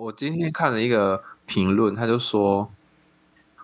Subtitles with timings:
[0.00, 2.70] 我今天看了一个评论，他就说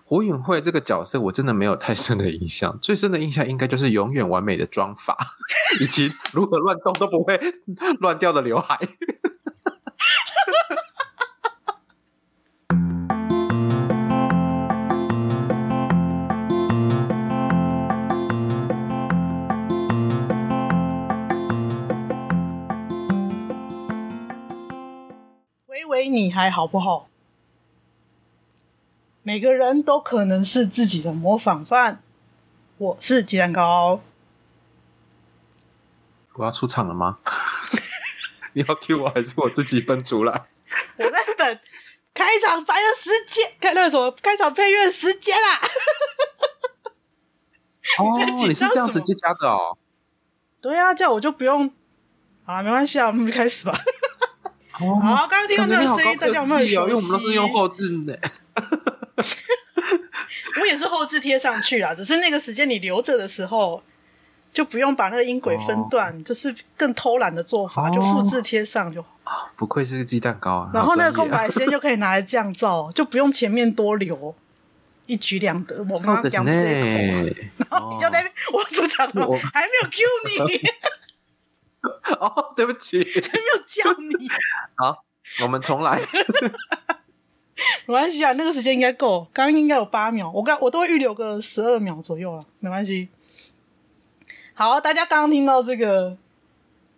[0.04, 5.16] 胡允慧这个角色我真的没有太深的印象，最深的印象应该就是永远完美的妆发，
[5.80, 7.38] 以及如何乱动都不会
[8.00, 8.78] 乱掉的刘海。
[26.20, 27.08] 你还好不好？
[29.22, 32.02] 每个人都可能是自己的模仿犯。
[32.76, 34.02] 我是鸡蛋糕。
[36.34, 37.20] 我要出场了吗？
[38.52, 40.44] 你要 cue 我还是我自己分出来？
[40.98, 41.58] 我在等
[42.12, 45.58] 开场白的时间，看那个什么开场配乐时间啦。
[47.98, 49.78] 哦，你是这样直接加的哦？
[50.60, 51.72] 对啊，这样我就不用。
[52.44, 53.72] 好，没关系啊，我们就开始吧。
[55.00, 56.88] 好，刚刚听到那个声音，大家有没有？
[56.88, 58.18] 因为我们都是用后置的。
[60.60, 63.82] 我也是后置贴上去啦，只是那个时间你留着的时候，
[64.52, 69.48] 就不用把那个音轨分段，哦、就是更偷懒的做法，哦、就复制贴上就好。
[69.56, 70.70] 不愧是鸡蛋糕啊！
[70.74, 74.34] 然后那个空白时间就可以拿来降噪， 就不用前面多留，
[75.06, 75.84] 一举两得。
[75.88, 80.02] 我刚刚讲这然后你就那边、哦、我出场了，我还没有 cue
[80.48, 80.68] 你。
[82.20, 84.28] 哦，对不起，还 没有叫你。
[84.76, 85.04] 好，
[85.42, 86.00] 我们重来。
[87.86, 89.28] 没关系啊，那个时间应该够。
[89.32, 93.08] 刚刚应该有八秒，我刚我都会预留个十二秒左右了，没关系。
[94.54, 96.16] 好，大家刚刚听到这个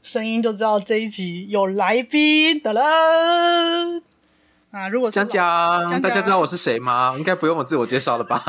[0.03, 2.83] 声音就知道这一集有来宾的了。
[4.70, 7.14] 啊，如果是讲讲，大家知道我是谁吗？
[7.19, 8.41] 应该不用我自我介绍了吧？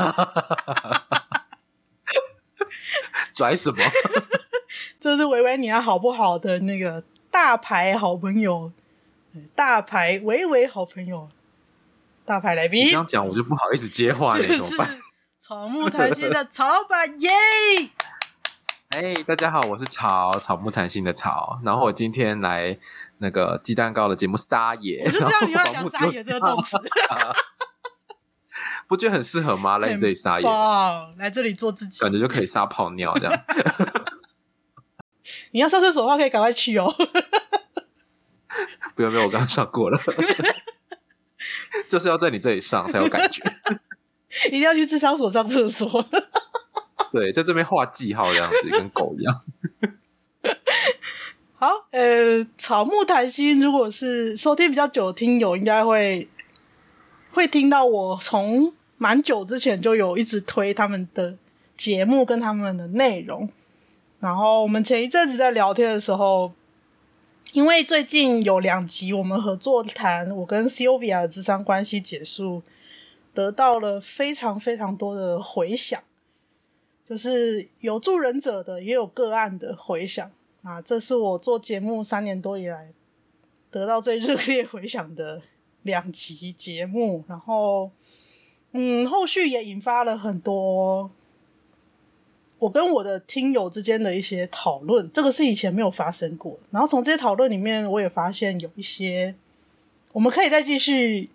[3.34, 3.78] 拽什么？
[5.04, 8.72] 这是维维你要好不好的那个大牌好朋友，
[9.54, 11.28] 大牌维维好朋友，
[12.24, 12.86] 大牌来宾。
[12.86, 14.88] 你这样讲我就不好意思接话了，怎么办？
[15.38, 17.30] 草木谈心的草板耶！
[18.96, 22.78] 哎，大家好，我是草草木谈心的草，然后我今天来
[23.18, 26.78] 那个鸡蛋糕的节目撒野，我就知道你要讲撒野这个动词。
[28.88, 29.76] 不觉得很适合吗？
[29.76, 30.48] 来你这里撒野，
[31.18, 33.44] 来这里做自己，感觉就可以撒泡尿这样。
[35.54, 36.92] 你要上厕所的话，可以赶快去哦。
[38.96, 40.00] 不用不用，我刚刚上过了。
[41.88, 43.40] 就是要在你这里上才有感觉。
[44.48, 46.04] 一定要去智商所上厕所。
[47.12, 49.42] 对，在这边画记号这样子，跟狗一样。
[51.54, 56.28] 好，呃，草木谈心，如果是收听比较久的听友，应该会。
[57.30, 61.36] 会听到我从蛮久之前就有一直推他们的
[61.76, 63.50] 节目跟他们的内容，
[64.24, 66.50] 然后我们前一阵子在聊天的时候，
[67.52, 72.62] 因为最近有两集我们合作谈我跟 Sylvia 的智商关系结束，
[73.34, 76.02] 得到了非常非常多的回响，
[77.06, 80.30] 就是有助人者的也有个案的回响
[80.62, 82.92] 啊，这是我做节目三年多以来
[83.70, 85.42] 得到最热烈回响的。
[85.82, 87.90] 两集节目，然后，
[88.72, 91.10] 嗯，后续也引发了很多
[92.64, 96.58] 我跟我的听友之间的一些讨论，这个是以前没有发生过。
[96.70, 99.34] 然后从这些讨论里面，我也发现有一些
[100.12, 101.28] 我们可以再继续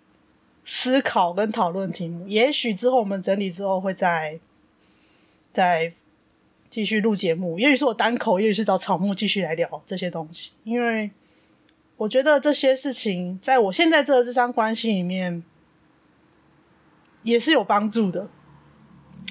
[0.64, 2.26] 思考跟讨论题目。
[2.26, 4.40] 也许之后我们整理之后，会再
[5.52, 5.92] 再
[6.68, 7.60] 继续录节目。
[7.60, 11.10] 也许是我单口，也许是找草木继续来聊这些东西，因为。
[11.96, 15.44] 我觉得这些事情在我现在这个咨商关系里面
[17.22, 18.26] 也是有帮助的。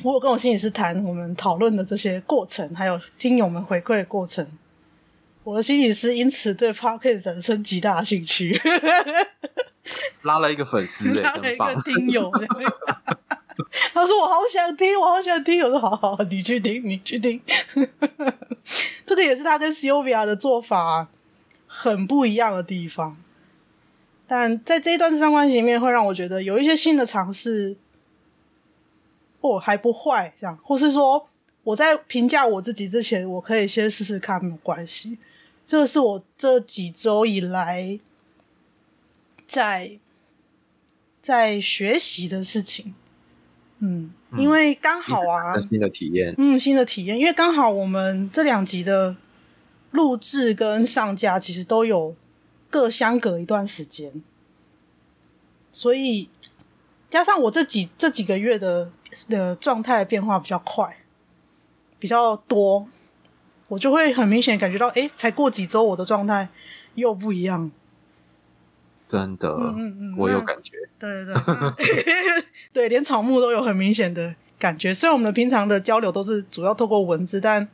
[0.03, 4.47] 我有跟我心理师谈我们讨论的这些过程，还有听友们回馈的过程。
[5.43, 8.59] 我的心理师因此对 Podcast 产生极大兴趣，
[10.23, 12.31] 拉了一个粉丝， 拉了一个听友。
[13.93, 17.41] 他说：“我好想听，我好想听。”我说：“好好，你去听，你去听。”
[19.05, 21.07] 这个也是他跟 Sylvia 的做法。
[21.71, 23.15] 很不一样的地方，
[24.25, 27.77] 但在这一段智商关系里面，会让我觉得有一些新的尝试，
[29.41, 31.27] 哦，还不坏，这样，或是说
[31.63, 35.17] 我在评价我自己之前，我可以先试试看，没有关系。
[35.67, 37.99] 这个是我这几周以来
[39.47, 39.99] 在
[41.21, 42.93] 在学习的事情，
[43.79, 49.15] 嗯，因为刚好啊，新的体验，嗯，新的体验，因为刚好我们这两集的。
[49.91, 52.15] 录制跟上架其实都有
[52.69, 54.21] 各相隔一段时间，
[55.71, 56.29] 所以
[57.09, 58.91] 加上我这几这几个月的
[59.29, 60.97] 的状态的变化比较快，
[61.97, 62.87] 比较多，
[63.67, 66.49] 我就会很明显感觉到，哎，才过几周我的状态
[66.95, 67.71] 又不一样。
[69.07, 70.73] 真的，嗯嗯嗯，我有感觉。
[70.99, 71.33] 对对
[71.77, 72.05] 对，
[72.71, 74.93] 对，连草木都有很明显的感觉。
[74.93, 77.67] 虽然我们平常的交流都是主要透过文字，但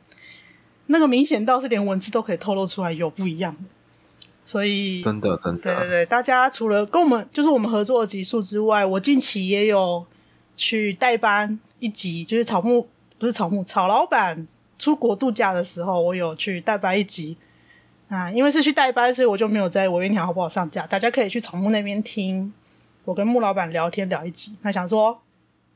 [0.86, 3.68] 那个明显到是连文字都可以透露出来有不一样的。
[4.46, 10.06] 所以真的真的，对对对，大家除了跟我们就是我们合作的集数之外，我近期也有
[10.56, 12.88] 去代班一集，就是草木
[13.18, 14.46] 不是草木草老板
[14.78, 17.36] 出国度假的时候，我有去代班一集
[18.08, 18.30] 啊。
[18.30, 22.52] 因为是去代班，所以我就没有在我愿条好不好上架，大家可以去草木那边听
[23.04, 24.56] 我跟木老板聊天聊一集。
[24.62, 25.22] 那想说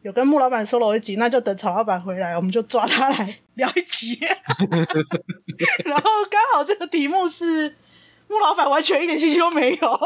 [0.03, 4.19] 有跟木老板 solo 一集，那就等草老板回来，我们就抓他来 聊一集。
[5.85, 7.77] 然后刚好这个题目是。
[8.33, 10.01] 木老板完全一点兴趣都没有。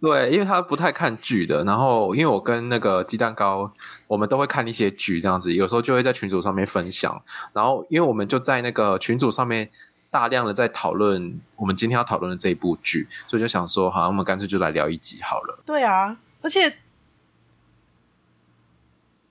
[0.00, 1.64] 对，因为他不太看剧的。
[1.64, 3.72] 然后，因为我跟那个鸡蛋糕，
[4.06, 7.20] 我们都会看一些剧，这样子，有时候就会在群组上面分享。
[7.52, 9.68] 然后，因为我们就在那个群组上面
[10.08, 15.58] 大量的在讨论我们今天要讨论的这一部剧，所以就想说，好，我们干脆就来聊一集好了。
[15.66, 16.76] 对啊，而且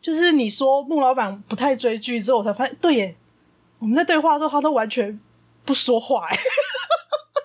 [0.02, 3.16] 就是你说木老板不太追剧之后，我才发现，对耶，
[3.80, 5.18] 我们在对话的时候，他都完全
[5.64, 6.38] 不说话，哎。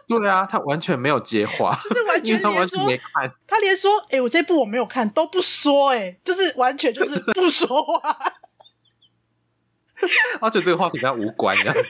[0.09, 8.01] 对啊，他完全没有接话， 就是完 全连说没看，他连说“哎、欸，我这部我没有看”都不说，哎，就是完全就是不说话，
[10.41, 11.83] 而且这个话题跟他无关，这样子，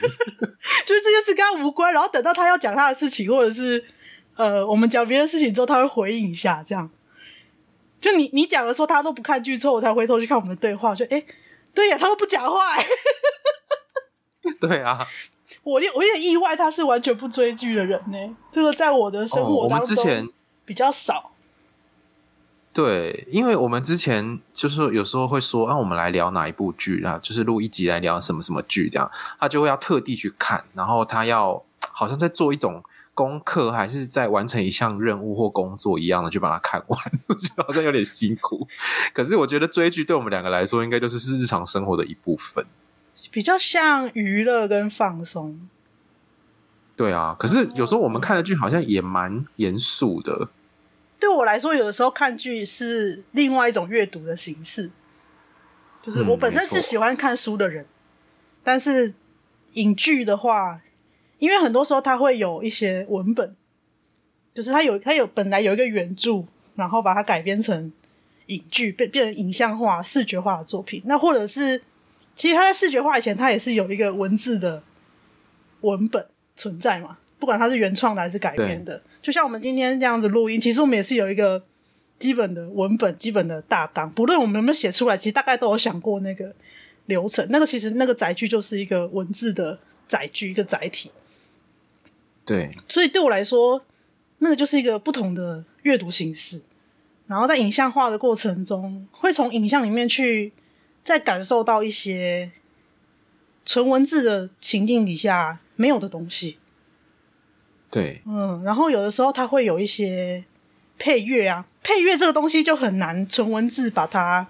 [0.87, 1.93] 就是这件事跟他无关。
[1.93, 3.85] 然后等到他要讲他的事情，或者是
[4.37, 6.91] 呃，我们讲别的事情之后，他会回应一下，这样。
[8.01, 11.27] 就你你讲的时候，他都不看剧，之后我才回头去看我们的对话，就哎、欸，
[11.75, 12.87] 对呀，他都不讲话，哎，
[14.61, 15.07] 对啊。
[15.63, 18.37] 我有我有点意外，他是完全不追剧的人呢。
[18.51, 20.29] 这个在我的生活当中
[20.65, 21.15] 比较少。
[21.19, 21.31] 哦、
[22.73, 27.19] 对，因为我们之前就是有时候会说，啊，我们来聊哪一部剧啊？
[27.23, 32.83] 就是录一集来聊什么什么剧，这样他就会要特地去看，然后他要好像在做一种
[33.13, 36.99] 功课，还是在完成一项任务或工作一样的，就把它看完，
[37.37, 38.67] 就好像有点辛苦。
[39.13, 42.65] 可是我觉得追剧对我们两个来说，应该就是是日常生活的一部分。
[43.31, 45.69] 比较像娱乐跟放松，
[46.97, 47.37] 对啊。
[47.39, 50.49] 可是有时候我们看的剧好像也蛮严肃的。
[51.21, 54.91] 对我来说，有的时候看剧是另外一种阅读的形式。
[56.03, 57.89] 就是我本身是喜欢看书的人，嗯、
[58.65, 59.15] 但是
[59.75, 60.81] 影剧的话，
[61.39, 63.55] 因为很多时候它会有一些文本，
[64.53, 66.45] 就是它有它有本来有一个原著，
[66.75, 67.93] 然后把它改编成
[68.47, 71.03] 影剧，变变成影像化、视觉化的作品。
[71.05, 71.83] 那或者是。
[72.35, 74.83] 其实他在视觉化以前，他也是有一个文字的
[75.83, 76.27] 文本
[76.57, 79.03] 存在嘛，不管它是原创的还是改编的。
[79.21, 81.63] 就像我们今天这样子录音，其实我们也是有一个
[82.19, 84.11] 基本的文本、基本的大纲。
[84.11, 86.55] 不论我们有没有写出来，其实大概都有想过那个
[87.07, 87.47] 流程。
[87.51, 89.79] 那个其实那个载具就是一个文字的
[90.09, 91.11] 载具，一个载体。
[92.45, 93.85] 对，所以对我来说，
[94.39, 96.63] 那个就是一个不同的阅读形式。
[97.27, 100.53] 然后在影像化的过程中，会从影像里面去。
[101.05, 102.53] 在感受到一些
[103.65, 106.59] 纯文字的情境底下没有的东西，
[107.91, 110.45] 对，嗯，然后有的时候它会有一些
[110.99, 114.49] 配乐啊，配乐这个东西就很难纯文字把它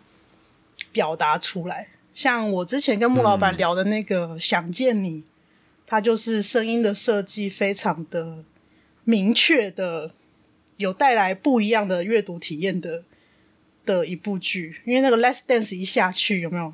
[0.92, 1.88] 表达出来。
[2.14, 5.24] 像我之前跟穆老板聊的那个《想见你》，嗯，
[5.86, 8.44] 它就是声音的设计非常的
[9.04, 10.12] 明确的，
[10.76, 13.04] 有带来不一样的阅读体验的。
[13.84, 16.72] 的一部剧，因为那个《Let's Dance》一下去有没有？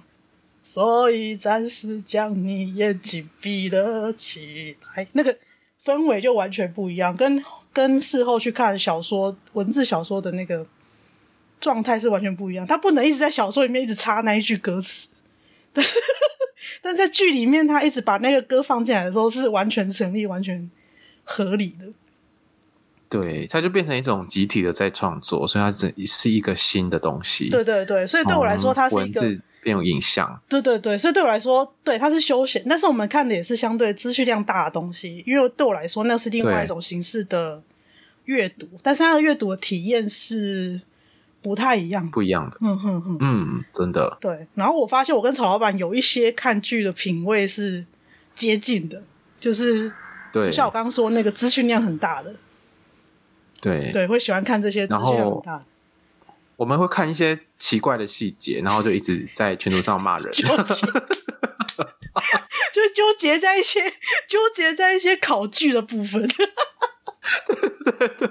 [0.62, 5.36] 所以暂时将你眼睛闭了起来，那个
[5.82, 7.42] 氛围就完全不一样，跟
[7.72, 10.66] 跟事后去看小说文字小说的那个
[11.60, 12.66] 状态是完全不一样。
[12.66, 15.08] 他不能一直在小说里面一直插那一句歌词，
[15.72, 15.82] 但
[16.82, 20.70] 但在剧里面，他一直把那个歌放进来的时候，是完全成立、完全
[21.24, 21.86] 合理的。
[23.08, 27.48] 对，它就变成一种集体的在创作，所以它是是一个新的东西。
[27.48, 29.20] 对对对，所以对我来说，它是一个
[29.62, 30.38] 变有影像。
[30.48, 35.24] 对对对，所以对我来说，对它是休闲，但是我们看的也是相对资讯量大的东西。
[35.26, 37.62] 因为对我来说，那是另外一种形式的
[38.26, 40.78] 阅读，但是它的阅读的体验是
[41.40, 42.58] 不太一样，不一样的。
[42.60, 44.18] 嗯哼哼，嗯，真的。
[44.20, 47.86] 对，然后我发现我跟曹老板有一些看剧的品味是
[48.34, 49.02] 接近的，
[49.40, 49.90] 就是
[50.30, 52.36] 对，就像我刚刚说那个资讯量很大的。
[53.60, 55.42] 对对，会喜欢看这些，然后
[56.56, 60.42] 我们会看一些奇怪的细节，然后就一直在群组上骂人，就
[62.94, 63.80] 纠结在一些
[64.28, 66.28] 纠结在一些考据的部分。
[67.46, 67.56] 对
[67.92, 68.30] 对对，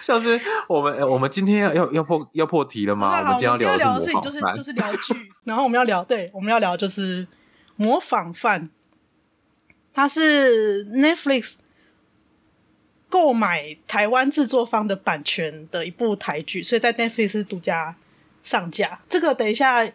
[0.00, 3.20] 像是我们我们今天要要要破要破题了吗？
[3.20, 7.26] 我们今天要聊的事情就是就是聊剧，然后我们要聊对，我们要聊就是
[7.76, 8.70] 模仿犯，
[9.92, 11.54] 它是 Netflix。
[13.10, 17.94] 购买台湾制作方的版权的一部台剧，所以在 Netflix 独家
[18.42, 19.00] 上架。
[19.10, 19.86] 这个等一下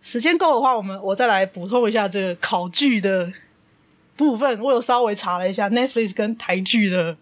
[0.00, 3.32] 时间够的话，我们我再来补充一下这个考据的
[4.16, 4.58] 部分。
[4.60, 7.16] 我有稍微查了一下 Netflix 跟台剧的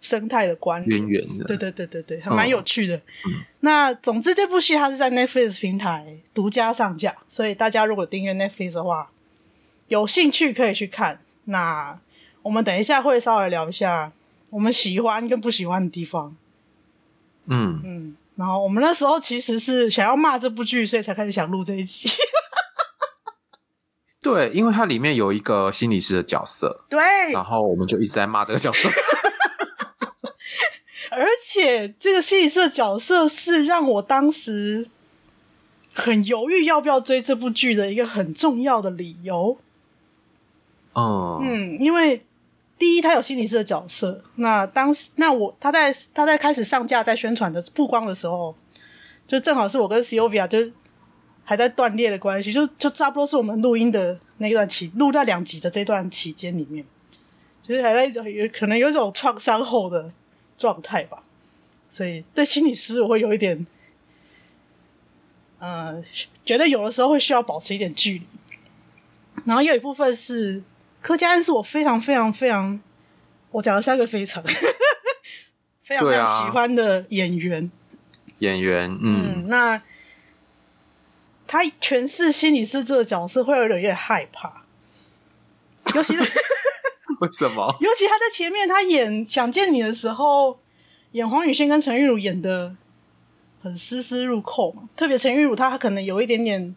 [0.00, 3.00] 生态的关联，渊源的，对对对对对，还蛮有趣的。
[3.60, 9.10] 那总之，这部戏它是在 Netflix 平台独家上架，所以大家如果订阅 Netflix 的话，
[9.88, 11.20] 有兴趣可以去看。
[11.44, 11.98] 那
[12.42, 14.12] 我们等一下会稍微聊一下
[14.54, 16.36] 我们喜欢跟不喜欢的地方。
[17.46, 22.08] 嗯嗯，然后我们那时候其实是想要骂这部剧，所以才开始想录这一集。
[24.22, 27.00] 对，因为它里面有一个心理师的角色，对，
[27.32, 28.88] 然后我们就一直在骂这个角色。
[31.10, 34.88] 而且这个心理师的角色是让我当时
[35.92, 39.58] 很犹豫要不要追这部剧的一个很重要的理由。
[40.92, 42.24] 哦，嗯，因为
[42.84, 44.22] 第一，他有心理师的角色。
[44.34, 48.54] 那当时，那我他在他在开始上架、在宣传的曝光的时候，
[49.26, 50.70] 就正好是我跟 Sylvia 就
[51.44, 56.84] 还在断裂的关系，就就差不多是我们录音的那段期录那两集的这段期间里面，
[57.62, 60.12] 就是还在一种有可能有一种创伤后的。
[60.56, 61.20] 状态吧，
[61.90, 63.66] 所以对心理师我会有一点，
[65.58, 66.00] 呃，
[66.44, 68.26] 觉得有的时候会需要保持一点距离。
[69.44, 70.62] 然后又有一部分是
[71.04, 72.80] 柯佳恩，是我非常非常非常，
[73.50, 74.42] 我讲了三个非常，
[75.84, 77.70] 非常非常喜欢的演员。
[78.38, 79.82] 演员，嗯，嗯，那
[81.46, 84.64] 他诠释心理师这个角色会有点有点害怕，
[85.94, 86.22] 尤其是。
[87.20, 87.76] 为什么？
[87.80, 90.58] 尤其他在前面，他演《想见你》的时候，
[91.12, 92.74] 演黄雨萱跟陈玉茹演的
[93.62, 94.88] 很丝丝入扣嘛。
[94.96, 96.74] 特别陈玉茹，她可能有一点点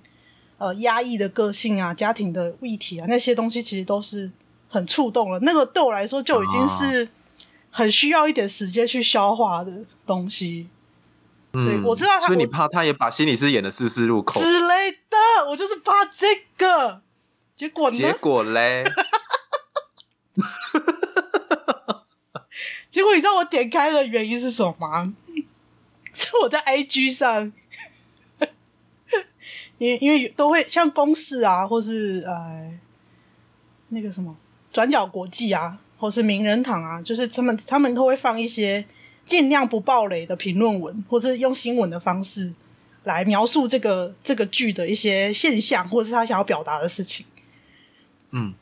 [0.58, 4.32] 呃压抑的个性啊，家庭的议题啊，那些东西其实都是
[4.68, 5.40] 很触动了。
[5.40, 7.10] 那个对我来说就已经是
[7.70, 9.72] 很需要一点时间去消化的
[10.06, 10.68] 东西。
[11.54, 17.02] 嗯、所以我知道他，所以你怕他也把心理师演的丝丝入扣之类的，我就是怕这个。
[17.56, 17.98] 结果呢？
[17.98, 18.84] 结果嘞？
[22.92, 25.14] 结果你知道我点开的原因是什么吗？
[26.14, 27.52] 是我在 IG 上，
[29.78, 32.72] 因为因为都会像公式啊，或是呃
[33.90, 34.36] 那个什么
[34.72, 38.86] 转角国际啊，或是名人堂啊，就是他们他们都会放一些
[39.26, 42.54] 尽量不暴雷的评论文，或是用新闻的方式
[43.04, 47.26] 来描述这个这个剧的一些现象，或者是他想要表达的事情。
[48.32, 48.54] 嗯。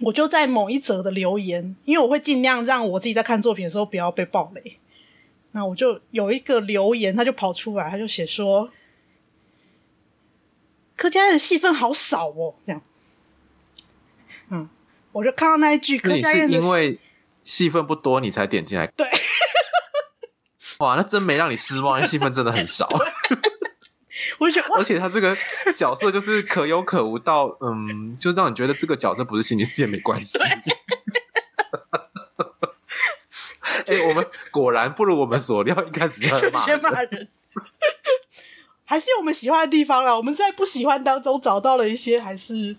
[0.00, 4.76] 我就在某一则的留言，因为我会尽量让我自己在看作品的时候不要被暴雷。
[5.52, 8.68] 那我就有一个留言，他就跑出来，他就写说
[10.96, 12.82] ：“柯佳嬿的戏份好少哦。”这样，
[14.50, 14.68] 嗯，
[15.12, 16.98] 我就看到那一句，柯佳嬿因为
[17.42, 18.86] 戏份不多，你才点进来。
[18.88, 19.06] 对，
[20.78, 22.88] 哇，那真没让你失望，戏份真的很少。
[24.38, 25.36] 我觉得，而且他这个
[25.76, 30.38] 角色就是可有可无到，嗯，就让你觉得这个角色不是心理世界没关系。
[33.86, 37.28] 哎、欸，我们果然不如我们所料，一开始就先骂人，
[38.94, 40.16] 还是有我们喜欢的地方啦。
[40.16, 42.76] 我们在不喜欢当中找到了一些还是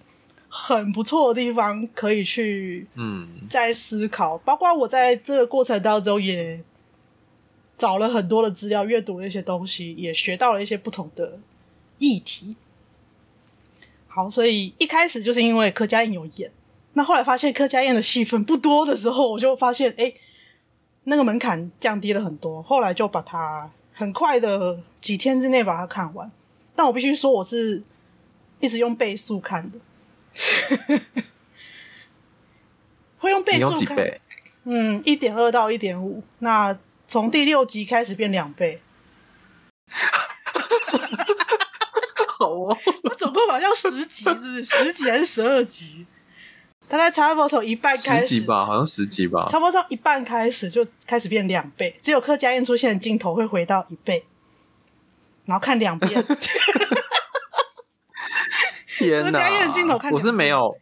[0.48, 4.38] 很不错的地方，可以去嗯再思考。
[4.38, 6.64] 包括我在这个过程当中也。
[7.78, 11.38] 找了很多的资料，阅读了一些东西，也学到了一些不同的
[11.98, 12.56] 议题。
[14.08, 16.50] 好，所以一开始就是因为柯佳嬿有演，
[16.94, 20.14] 那后来发现柯佳嬿的戏份不多的时候，我就发现，哎，
[21.04, 22.64] 那个门槛降低了很多。
[22.64, 26.32] 后来就把它很快的几天之内把它看完。
[26.75, 27.82] 但我必须说，我是
[28.60, 29.80] 一直用倍速看的，
[33.18, 34.20] 会用倍速看，
[34.66, 36.78] 嗯，一点二到一点五，那。
[37.08, 38.82] 从第六集开始变两倍，
[42.28, 42.75] 好哦！
[43.04, 46.08] 我总共好像十集，是不是十集还是十二集？
[46.88, 49.48] 大概差不多从一半开始，十集吧，好像十集吧。
[49.50, 54.25] 差不多从一半开始就开始变两倍，只有柯佳嬿出现的镜头会回到一倍，
[55.46, 56.25] 然后看两遍。
[58.98, 59.32] 天哪！
[59.32, 60.77] 柯佳嬿的镜头看，我是没有，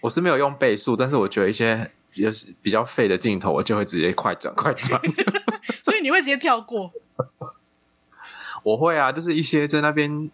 [0.00, 1.90] 我是没有用倍速，但是我觉得一些。
[2.16, 4.98] 也是比较废的镜头，我就会直接快转快转，
[5.84, 6.90] 所以你会直接跳过？
[8.64, 10.30] 我会啊，就是一些在那边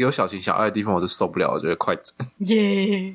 [0.00, 2.28] 有小情小爱的地方，我就受不了，我觉得快转。
[2.46, 3.14] 耶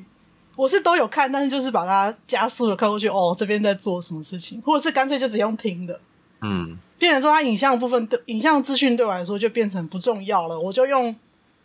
[0.54, 3.08] 我是都有看，但是就是把它加速的看过去。
[3.08, 6.00] 哦，这边在做什么事情，或者是干脆就只用听的。
[6.40, 11.14] 嗯，变成说它影像部分的影像资讯对我来说就变成不重要了，我就用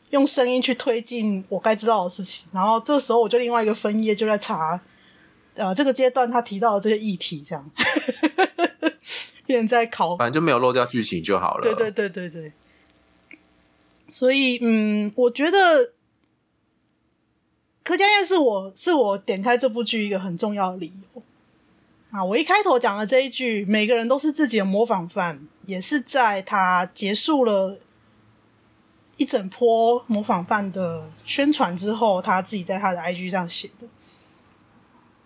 [0.09, 2.45] 用声音去推进我该知道的事情。
[2.51, 4.81] 然后这时候我就另外一个分页就在查。
[5.53, 7.71] 呃这个阶段他提到的这些议题，这样，
[9.45, 11.61] 变成在考，反正就没有漏掉剧情就好了。
[11.61, 12.53] 对对对对对。
[14.11, 15.93] 所以，嗯，我觉得
[17.83, 21.23] 柯佳燕是我是我点开这部剧一个很重要的理由。
[22.11, 27.79] 啊，我一开头讲的这一句“每个人都是自己的模仿犯”，也是在他结束了
[29.15, 33.87] 一整波模仿犯的宣传之后，他自己在他的 IG 上写的。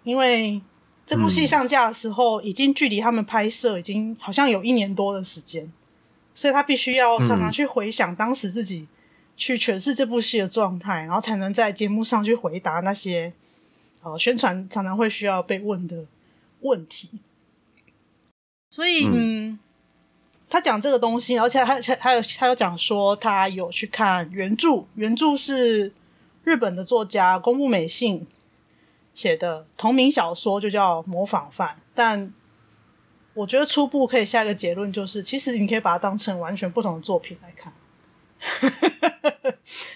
[0.03, 0.61] 因为
[1.07, 5.73] 这部戏上架的时候，已经距离他们拍摄已经好像有一年多的时间，
[6.35, 8.87] 所以他必须要常常去回想当时自己
[9.35, 13.33] 去诠释这部戏的状态，然后才能在节目上去回答那些
[14.03, 16.05] 呃宣传常常会需要被问的。
[16.61, 17.19] 问题，
[18.71, 19.59] 所以嗯，
[20.49, 25.93] 他讲这个东西，而且他他他有他有讲说他有去看原著，原著是
[26.43, 28.25] 日本的作家宫部美信
[29.13, 31.69] 写的同名小说，就叫《模仿犯》。
[31.93, 32.33] 但
[33.35, 37.71] 我觉得初步可以下一个结论，就是其实你可以把它当成完全不同的作品来看，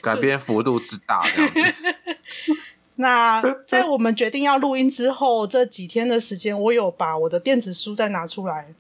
[0.02, 1.24] 改编幅度之大。
[2.96, 8.74] 那在我们决定要录音之后，这几天的时间，我有把我的电子书再拿出来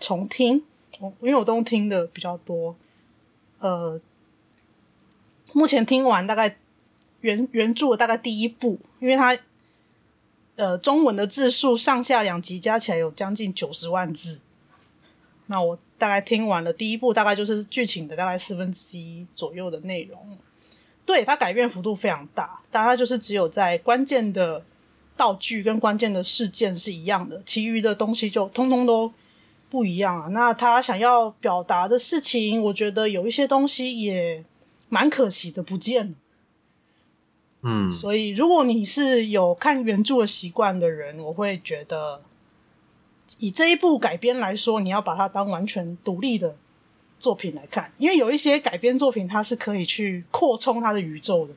[0.00, 0.64] 重听，
[0.98, 2.74] 因为我都听的比较多。
[3.60, 4.00] 呃，
[5.52, 6.56] 目前听完大概
[7.20, 9.38] 原原著的大概第一部，因为它
[10.60, 14.40] 呃中文的字数上下两集加起来有将近九十万字。
[15.46, 20.38] 那我大概听完了第一部，大概就是剧情的大概四分之一左右的内容。
[21.06, 24.62] 对，它改变幅度非常大，大概就是只有在关键的
[25.16, 29.12] 道具跟关键的事件是一样的，其余的东西就通通都
[29.70, 30.28] 不一样啊。
[30.28, 34.44] 那他想要表达的事情，我觉得有一些东西也
[34.88, 36.14] 蛮可惜的，不见了。
[37.62, 42.22] 嗯，所以如果你是有看原著的习惯的人，我会觉得
[43.38, 46.56] 以这一部改编来说，你要把它当完全独立的。
[47.20, 51.52] 作品来看，因为有一些改编作品，它是可以去扩充它的宇宙的。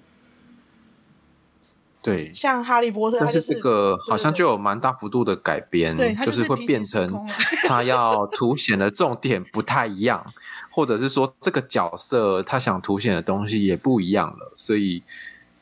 [2.01, 7.25] 对，像《哈利波特》，但是这个好像就有蛮大幅度的改编，对，就是会变成
[7.65, 10.33] 他 要凸显的重点不太一样，
[10.69, 15.01] 或者是说这个角色他想凸显的东西也不一样了，所以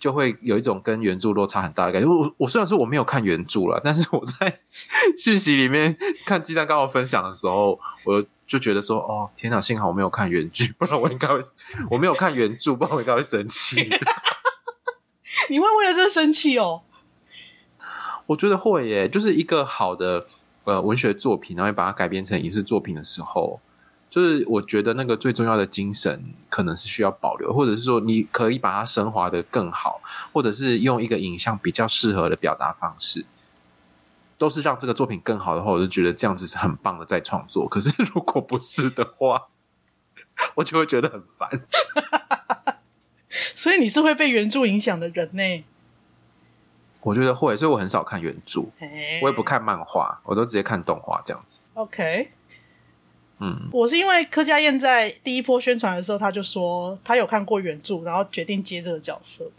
[0.02, 2.10] 就会有一种跟原著落差很大的感觉。
[2.10, 4.60] 我我虽然说我没有看原著了，但是我在
[5.16, 8.26] 讯息里面看鸡蛋糕分享的时候，我。
[8.52, 9.62] 就觉得说，哦，天哪！
[9.62, 11.40] 幸好我没有看原剧，不然我应该会，
[11.90, 13.78] 我没有看原著，不然我应该会生气。
[15.50, 16.82] 你会为了这个生气哦？
[18.26, 20.28] 我觉得会耶，就是一个好的
[20.66, 23.62] 呃文学作品，然后把它改编成影视作品的时候，
[24.12, 30.02] 就是我觉得那个最重要的精神可能是需要保留，或者是说你可以把它升华的更好，
[30.34, 33.26] 或者是用一个影像比较适合的表达方式。
[34.38, 37.68] 都是让这个作品更好的话，我就觉得这样子是很棒的在创作。
[37.70, 39.48] 可是 如果不是的话，
[40.56, 41.50] 我就会觉得很烦。
[43.30, 45.64] 所以你是会被原著影响的人呢？
[47.02, 48.66] 我觉得会，所以我很少看原著，
[49.22, 51.62] 我也不看漫画，我都直接看动画这样子。
[51.76, 52.32] OK，
[53.72, 59.50] 我是因为柯佳嬿在第一波宣传的时候，他就说他有看过原著，然后决定接这个角色。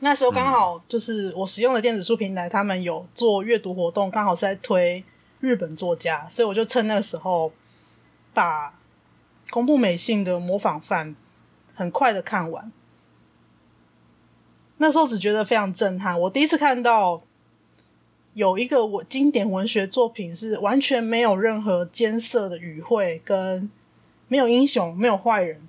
[0.00, 5.04] 那时候刚好就是我使用的电子书平台，他们有做阅读活动，刚好是在推
[5.40, 7.52] 日本作家，所以我就趁那个时候
[8.34, 8.74] 把
[9.50, 11.10] 宫部美信的《模仿犯》
[11.74, 12.72] 很快的看完。
[14.78, 17.22] 那时候只觉得非常震撼，我第一次看到
[18.34, 23.70] 有一个我经典文学作品是完全没有任何艰涩的语汇，跟
[24.28, 25.68] 没有英雄、没有坏人，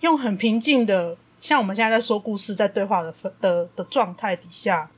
[0.00, 1.16] 用很平静的。
[1.40, 4.90] 像我们现在在说故事，在对话的的的状态底下，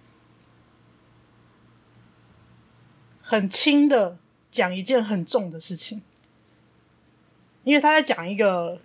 [3.22, 4.18] 很轻的
[4.50, 6.02] 讲一件很重的事情，
[7.64, 8.78] 因为他在讲一个，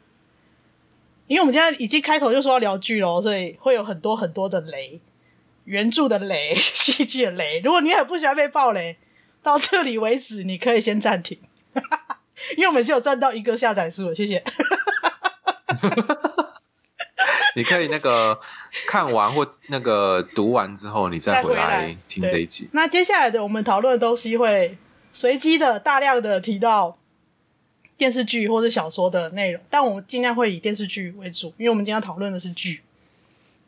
[1.27, 5.01] 因为我们现在已经开头就说要聊剧了，所以会有很多很多的雷，
[5.69, 7.61] 原著的雷， 戏剧的雷。
[7.63, 8.97] 如果你很不喜欢被爆雷，
[9.43, 11.37] 到这里为止，你可以先暂停，
[12.57, 14.43] 因为我们就有赚到一个下载数了，谢谢。
[17.55, 18.39] 你可以那个
[18.87, 22.67] 看完或那个读完之后，你再回来听这一集。
[22.73, 24.75] 那接下来的我们讨论的东西会
[25.13, 26.97] 随机的大量的提到
[27.95, 32.81] 电视剧或者小说的内容，但我们尽量会以电视剧为主，因为我们今天要讨论的是剧。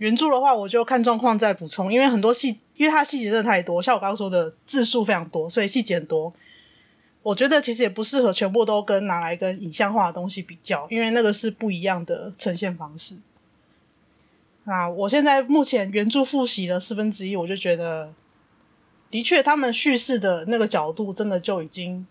[0.02, 6.34] 原著的话，我就看状况再补充，因为很多细，因为它细节真的太多，像我刚刚说的字数非常多，所以细节很多。
[7.22, 13.16] 我觉得其实也不适合全部都跟拿来跟影像化的东西比较，因为那个是不一样的呈现方式。
[14.64, 18.12] 那我现在目前原著复习了四分之一，我就觉得
[19.12, 22.08] 的确，他们叙事的那个角度真的就已经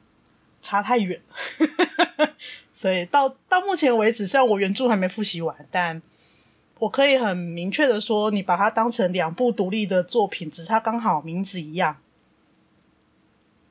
[0.63, 2.31] 差太远了。
[2.73, 6.01] 所以到到目前为止，虽然我原著还没复习完，但
[6.81, 11.97] 我可以很明确的说，你把它当成两部独立的作品，只是它刚好名字一样，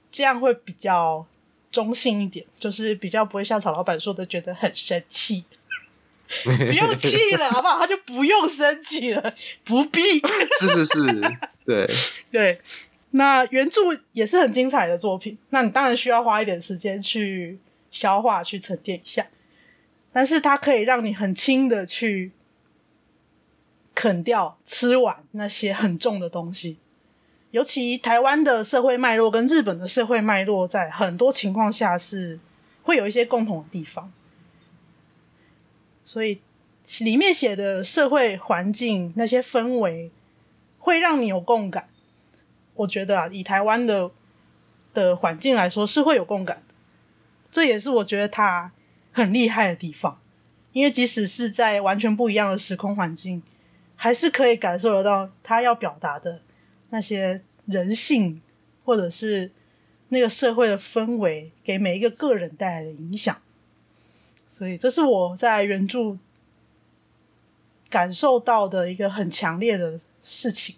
[0.10, 1.26] 这样会比较
[1.72, 5.44] 中性一点，就是比较不会像曹老板说的觉得很生气。
[6.46, 7.80] 不用气了，好不好？
[7.80, 10.00] 他就不用生气了，不必。
[10.62, 11.22] 是是是，
[11.66, 11.90] 对
[12.32, 12.62] 对。
[13.12, 17.58] 那原著也是很精彩的作品，那你当然需要花一点时间去
[17.90, 19.26] 消化、去沉淀一下。
[20.14, 22.32] 但是它可以让你很轻的去
[24.00, 26.78] 啃掉、吃完那些很重的东西。
[27.52, 32.40] 尤其台湾的社会脉络跟日本的社会脉络，在很多情况下是
[32.84, 34.10] 会有一些共同的地方。
[36.06, 36.40] 所以
[37.00, 40.10] 里面写的社会环境那些氛围，
[40.78, 41.90] 会让你有共感。
[42.76, 44.12] 我觉得啊，以台湾的
[44.94, 46.74] 的环境来说，是会有共感的。
[47.52, 48.72] 这也是我觉得他
[49.12, 50.22] 很厉害的地方，
[50.72, 53.44] 因为即使是在完全不一样的时空环境，
[54.02, 56.42] 还是可以感受得到他要表达的
[56.90, 58.42] 那些人性，
[58.86, 59.52] 或者是
[60.08, 63.42] 那个社会的氛围，给每一个个人带来的影响。
[64.48, 66.18] 所以，这是我在原著
[67.90, 70.78] 感受到的一个很强烈的事情。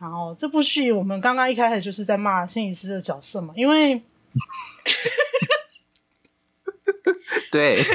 [0.00, 4.02] 然后，这部戏我们刚刚一开始就是在骂心理师的角色嘛，因为，
[7.52, 7.78] 对，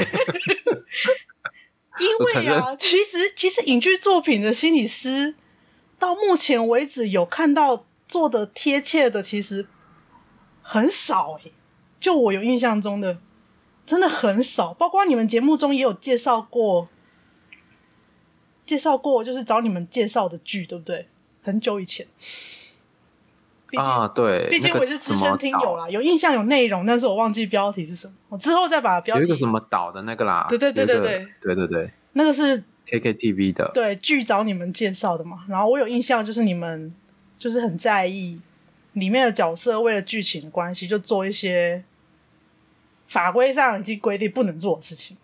[2.01, 5.35] 因为啊，其实其实影剧作品的心理师
[5.99, 9.67] 到目前为止有看到做的贴切的，其实
[10.61, 11.51] 很少诶。
[11.99, 13.19] 就我有印象中的，
[13.85, 14.73] 真的很少。
[14.73, 16.89] 包括你们节目中也有介绍过，
[18.65, 21.07] 介绍过就是找你们介绍的剧，对不对？
[21.43, 22.07] 很久以前。
[23.79, 24.49] 啊，对。
[24.49, 28.13] 毕竟我也是资深听友啦，有印象有内容，但是我忘记标题是什么。
[28.29, 29.21] 我之后再把标题。
[29.21, 30.47] 有一个什么岛的那个啦。
[30.49, 31.91] 对对对对对对对对。
[32.13, 33.71] 那个是 KKTV 的。
[33.73, 35.45] 对，剧找你们介绍的嘛。
[35.47, 36.93] 然后我有印象，就是你们
[37.37, 38.39] 就是很在意
[38.93, 41.83] 里面的角色，为了剧情的关系，就做一些。
[43.07, 45.17] 法规上已经规定不能做的事情，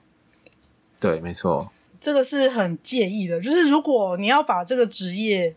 [0.99, 3.39] 对，没错，这个是很介意的。
[3.39, 5.55] 就是如果你要把这个职业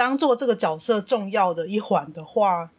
[0.00, 2.70] 当做这个角色重要的一环的话，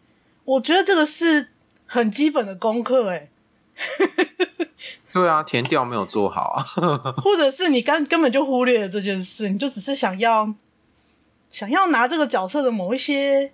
[0.44, 1.50] 我觉得这个是
[1.86, 3.12] 很基本的功课。
[3.12, 3.30] 哎，
[5.14, 6.66] 对啊，填调没有做好啊，
[7.22, 10.52] 或者是你根根本就忽略了这件事，你就只是想要
[11.52, 13.54] 想要拿这个角色的某一些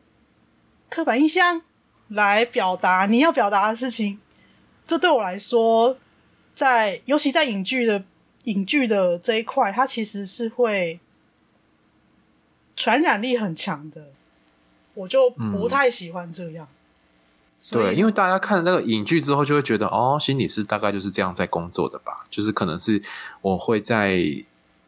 [0.87, 1.61] 刻板印象
[2.07, 4.17] 来表达你要表达的事情。
[4.87, 5.97] 这对我来说，
[6.55, 8.01] 在尤其在影剧的
[8.45, 11.01] 影剧的这一块，它其实是会
[12.77, 14.11] 传染力很强的，
[14.93, 16.67] 我就不太喜欢这样。
[16.71, 22.25] 嗯、对，因为大家看了那个影剧之后，就会觉得哦，心理师大概就是这样在工作的吧？
[22.29, 23.01] 就是可能是
[23.41, 24.23] 我会在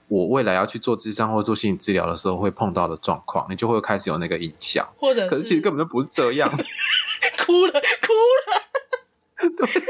[0.07, 6.49] 我未来要去做智商或做心理治疗的时候会碰到的状况，你就会开始有那个印象，或者是可是其实根本就不是这样，
[7.43, 8.13] 哭了，哭
[8.45, 9.49] 了。
[9.57, 9.67] 对，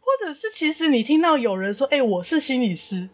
[0.00, 3.08] 或者是其实你听到有人说：“哎、欸，我是心理师。”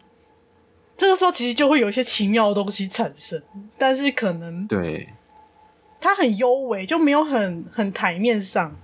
[1.01, 3.41] 这个时候其实就会有一些奇妙的东西产生，
[3.75, 5.09] 但是可能对
[5.99, 8.79] 它很幽微，就没有很很台面上，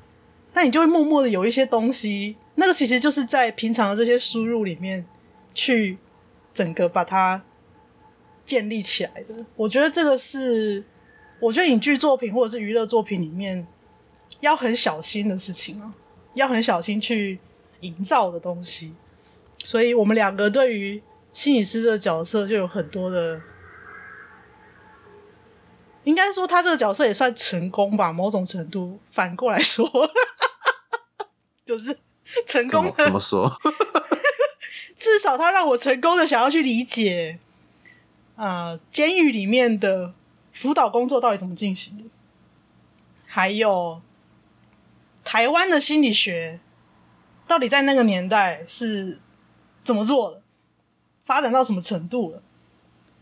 [0.51, 5.05] 但你就会默默的有一些东西，那个其实就是在平常的这些输入里面
[5.53, 5.99] 去
[6.55, 7.43] 整个把它
[8.43, 9.35] 建立起来的。
[9.55, 10.83] 我觉得这个是，
[11.39, 13.67] 我觉得影剧作品或者是娱乐作品里面
[14.39, 15.93] 要很小心的事情啊。
[16.33, 17.37] 要很小心去
[17.81, 18.91] 营造的东西，
[19.63, 20.99] 所以我们两个对于
[21.37, 23.39] 心理师这个角色就有很多的，
[26.03, 29.87] 应该说他这个角色也算成功吧，某种程度反过来说，
[31.63, 31.95] 就是
[32.47, 32.91] 成功的。
[33.05, 33.55] 怎么说？
[34.97, 37.37] 至少他让我成功的想要去理解，
[38.35, 40.15] 呃，监狱里面的
[40.51, 42.05] 辅导工作到底怎么进行的，
[43.27, 44.01] 还有。
[45.23, 46.61] 台湾的心理学
[47.45, 49.19] 到底在那个年代是
[49.83, 50.36] 怎么做的？
[51.27, 52.41] 发展到什么程度了？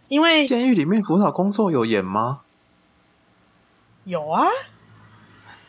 [0.08, 2.42] 因为监狱里面辅导工作有演吗？
[4.06, 4.48] 有啊，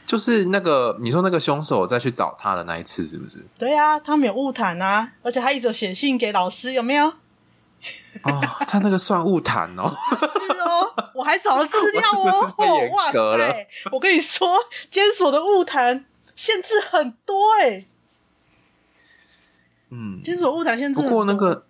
[0.07, 3.45] 就是那个你说那个凶手再去找他的那一次，是不是？
[3.59, 7.07] 对啊，他们有误谈啊，而且他一直写信给老师，有没有？
[8.23, 13.69] 哦，他那个算误谈哦，是哦，我还找了资料哦， 哦，哇塞！
[13.91, 14.47] 我跟你说，
[14.91, 16.05] 监所的误谈。
[16.37, 17.89] 限制很多哎、欸，
[19.89, 21.01] 嗯，监所误谈限制。
[21.01, 21.65] 不过那个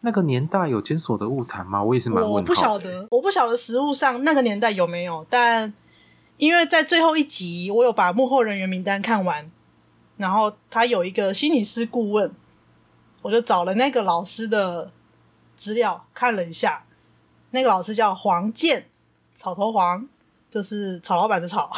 [0.00, 1.82] 那个年代有监所的物谈吗？
[1.82, 2.32] 我也是蛮问。
[2.34, 5.72] 我不晓得，我不晓得实物上那个年代有没有，但
[6.36, 9.50] 因为在最后一集，我有把幕后人员名单看完，
[10.16, 12.32] 然后他有一个心理师顾问，
[13.22, 14.92] 我就找了那个老师的
[15.56, 16.84] 资料看了一下，
[17.50, 18.88] 那个老师叫黄健，
[19.34, 20.08] 草头黄，
[20.48, 21.72] 就是草老板的草。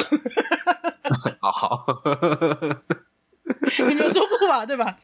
[1.39, 1.85] 好好，
[3.87, 4.63] 你没有说过吧？
[4.63, 4.99] 对吧？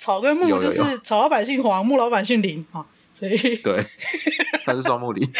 [0.00, 3.86] 草跟木就是草老板姓黄，木老板姓林啊，所以对，
[4.64, 5.30] 他是双木林。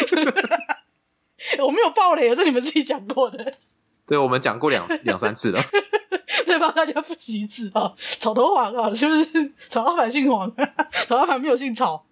[1.57, 3.55] 我没有爆雷，这你们自己讲过的。
[4.05, 5.59] 对，我们讲过两两三次了，
[6.45, 6.71] 对吧？
[6.75, 7.95] 大家复习一次啊。
[8.19, 10.53] 草头黄啊，是不是草老板姓黄？
[11.07, 12.05] 草老板没有姓草。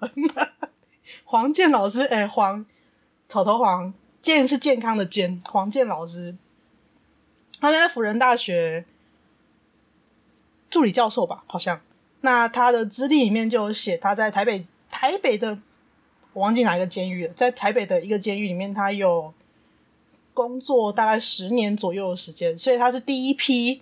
[1.24, 2.66] 黄健老师，哎、欸，黄
[3.28, 6.36] 草头黄健是健康的健，黄健老师，
[7.62, 8.86] 他在辅仁大学
[10.72, 11.80] 助理教授吧，好像。
[12.22, 15.58] 那他的资历里面就有写，他在台北台北的，
[16.34, 19.34] 我忘记哪一个监狱了，在台北的一个监狱里面，他有
[20.34, 23.82] 工作大概十年左右的时间，所以他是第一批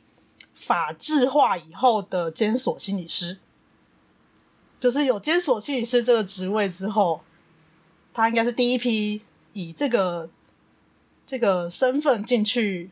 [0.53, 3.37] 法制化以后的监所心理师，
[4.79, 7.21] 就是有监所心理师这个职位之后，
[8.13, 9.21] 他应该是第一批
[9.53, 10.29] 以这个
[11.25, 12.91] 这个身份进去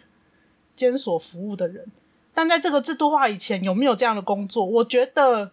[0.76, 1.86] 监所服务的人。
[2.36, 4.66] 但在这个制度化以前，有没有这样的工作？
[4.66, 5.52] 我觉得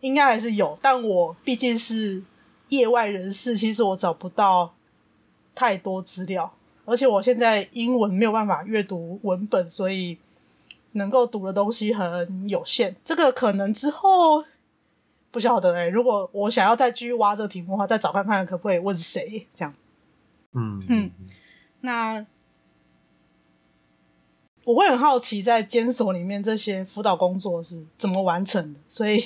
[0.00, 2.20] 应该还是有，但我毕竟是
[2.68, 4.74] 业外人士，其实我找不到
[5.54, 6.52] 太多资料，
[6.84, 10.18] 而且我现在英文没有办法阅读文本，所以
[10.92, 12.96] 能够读的东西很有限。
[13.04, 14.44] 这个可能之后
[15.30, 19.72] 不晓得哎、欸，如果我想要再继续挖这个题目的话，再找看看可不可以问谁这样。
[20.54, 21.10] 嗯嗯，
[21.82, 22.26] 那。
[24.64, 28.80] 我会很好奇，在监所里面这些辅导工作是怎么完成的。
[28.88, 29.24] 所以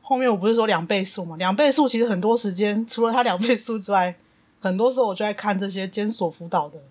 [0.00, 1.36] 后面我不是说两倍速嘛？
[1.36, 4.16] 两倍速其实很多时间，除了他两倍速之外，
[4.60, 6.82] 很多时候我就在看这些监所辅导的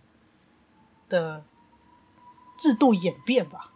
[1.10, 1.44] 的
[2.58, 3.72] 制度演变吧。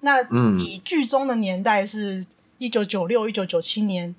[0.00, 0.22] 那
[0.58, 2.26] 以剧中的年代是
[2.58, 4.14] 一九九六、一九九七年，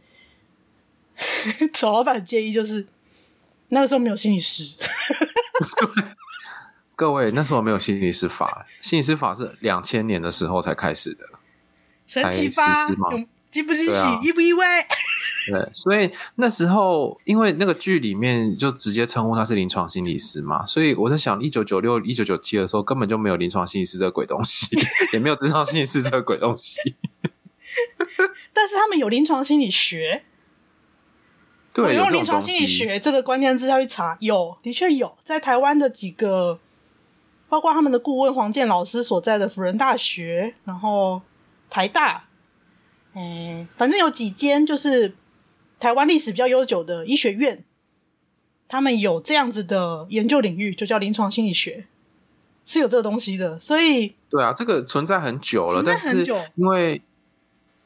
[1.74, 2.88] 曹老板建议就是
[3.70, 4.76] 那个时候没有心理师。
[6.96, 11.26] 各位，那时候没有心理师法，心理师法是两千年的时候才开始的，
[12.08, 12.88] 神奇吧？
[13.52, 13.92] 惊不惊喜？
[13.92, 14.86] 啊、意不意外？
[15.48, 24.68] 对，所以那时候因为那个剧里面就直接称呼他是临床心理师嘛，所以我在想，一九九六、一九九七的时候根本就没有临床心理师这个鬼东西，
[25.14, 26.96] 也没有职场心理师这个鬼东西。
[28.52, 30.24] 但是他们有临床心理学，
[31.74, 36.60] 对，有临床心理学这个关键字要去查，有，的确有，在台湾的几个。
[37.48, 41.22] 包括他们的顾问黄健老师所在的辅仁大学，然后
[41.70, 42.26] 台大，
[43.14, 45.14] 嗯，反正有几间就是
[45.80, 47.64] 台湾历史比较悠久的医学院，
[48.68, 51.86] 他们有这样子的研究领域，就叫临床心理学，
[52.66, 53.60] 是有这个东西的。
[53.60, 57.02] 所以，对啊，这个存在很久了，但是因为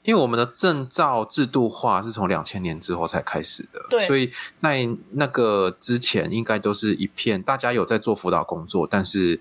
[0.03, 9.39] 因为我们的证照制度化是从两千年之后才开始的，所以在那个之前，应该都是一片大家有在做辅导工作，但是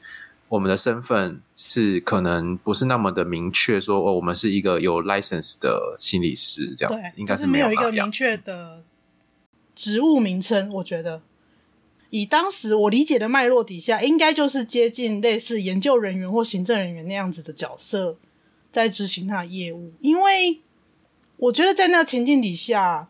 [0.49, 8.83] 我们的身份是可能不是那么的明确，说哦，我们是一个有 license 的心理师这样子，应该是没有，就是没有一个明确的
[9.75, 10.69] 职务名称。
[10.71, 11.23] 我觉得，
[12.11, 18.17] 以当时我理解的脉络底下，应该就是接近类似研究人员或行政人员那样子的角色。
[18.71, 20.61] 在执行他的业务，因为
[21.39, 23.09] 我觉得在那情境底下，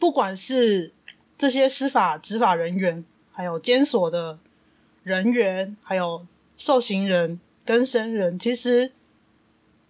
[0.00, 0.92] 不管是
[1.36, 4.38] 这些司法执法人员，还有监所的
[5.04, 8.92] 人员，还有受刑人、更生人，其实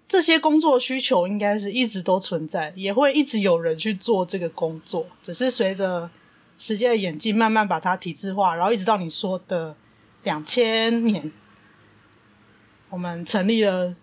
[0.06, 6.10] 这些工作需求应该是一直都存在，也会一直有人去做这个工作，只是随着
[6.58, 9.74] 时间的演进，慢慢把它体制化，然后一直到你说的
[10.24, 11.32] 两千年，
[12.90, 13.96] 我们成立了。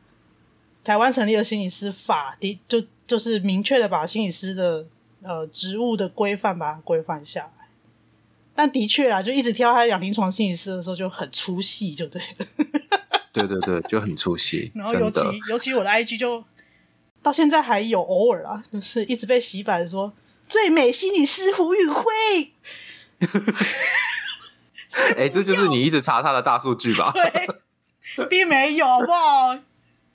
[0.86, 4.86] 台湾成立了心理师法，的就就是明确的把心理师的
[5.24, 7.68] 呃职务的规范把它规范下来。
[8.54, 12.46] 但的确啊，就一直挑他讲临床心理师的时候就很出戏，就对了。
[13.34, 14.72] 对对对，就很出戏。
[14.78, 15.20] 然后尤其
[15.50, 16.42] 尤其我的 IG 就
[17.22, 20.14] 到现在还有偶尔啊，就是一直被洗版说
[20.48, 22.06] 最美心理师胡宇辉。
[25.18, 27.12] 哎、欸，这就是你一直查他的大数据吧？
[28.16, 29.60] 对，并没有，好不好？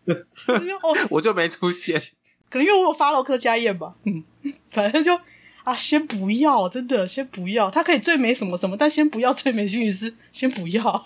[1.10, 2.00] 我就没出现，
[2.48, 3.94] 可能因为我有 follow 柯佳嬿吧。
[4.04, 4.24] 嗯，
[4.70, 5.18] 反正就
[5.64, 7.70] 啊，先不要，真的先不要。
[7.70, 11.04] 他可以最美什么什么，但先不要最美心理师， 先不要。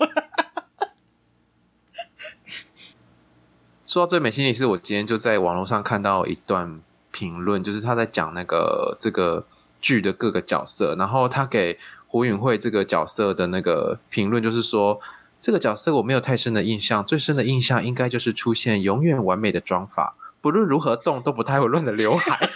[3.87, 6.80] 说到最美心理师，我今天就在网络上看到一段
[7.12, 9.46] 评论，就是他在讲那个这个
[9.80, 11.78] 剧的各个角色，然后他给
[12.09, 15.00] 胡允慧这个角色的那个评论就是说，
[15.44, 22.48] 这个角色我没有太深的印象，最深的印象应该就是出现永远完美的妆发，不论如何动都不太会乱的刘海。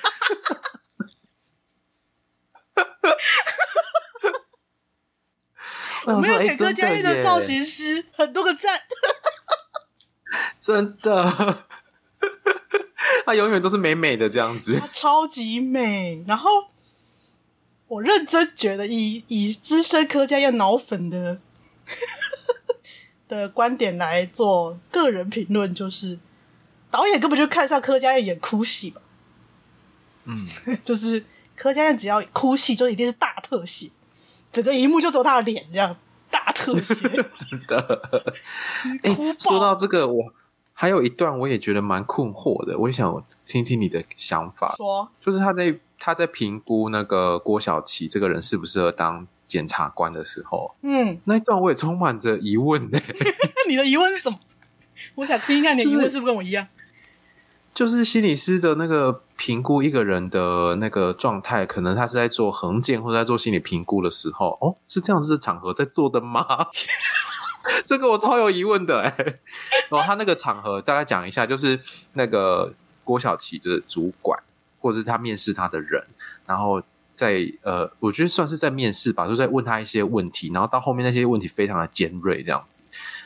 [6.06, 8.80] 我没有给柯佳嬿的造型师很多个赞，
[10.58, 11.66] 真的，
[13.26, 16.24] 她永远都是美美的这样子，她超级美。
[16.26, 16.48] 然后
[17.88, 21.42] 我认真觉得以，以以资深柯佳嬿脑粉的
[23.28, 26.18] 的观点来做个人评论，就是
[26.90, 29.00] 导演根本就看上柯佳燕演哭戏吧。
[30.24, 30.46] 嗯，
[30.82, 33.90] 就是柯佳燕只要哭戏，就一定是大特写。
[34.50, 35.94] 整个荧幕就走他的脸，这样
[36.30, 36.94] 大特写，
[37.36, 38.10] 真的。
[39.02, 40.32] 哎、欸，说到这个，我
[40.72, 44.74] 还有一段我也觉得蛮困惑的，我也想听听你的想法。
[44.76, 53.00] 说，就是他在他在评估那个郭晓琪这个人适不适合当检察官的时候，嗯，那一段我也充满着疑问呢。
[53.68, 54.38] 你的疑问是什么？
[55.16, 56.68] 我想听一下你的疑问是不是跟我一样？
[57.74, 66.44] 就是心理师的那个评估一个人的那个状态，可能他是在做衡鉴或者在做心理评估的时候，哦，是这样子的场合在做的吗？
[67.86, 69.14] 这个我超有疑问的哎。
[69.90, 71.78] 然后他那个场合大概讲一下，就是
[72.14, 74.42] 那个郭晓琪的主管，
[74.80, 76.04] 或者是他面试他的人，
[76.46, 76.82] 然后
[77.18, 82.78] 在呃，我觉得算是在面试吧，就在问他一些问题，然后到后面那些问题非常的尖锐，这样子。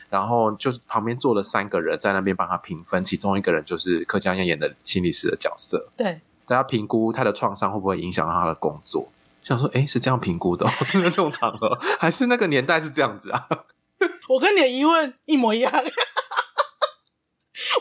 [0.09, 5.91] 然后就是旁边坐了三个人在那边帮他评分，其中一个人就是柯佳嬿演的心理师的角色。
[5.95, 9.07] 对，大家评估他的创伤会不会影响到他的工作？
[9.43, 10.69] 想说，哎，是这样评估的哦？
[10.83, 13.47] 是在这种场合，还是那个年代是这样子啊？
[14.29, 15.71] 我跟你的疑问一模一样，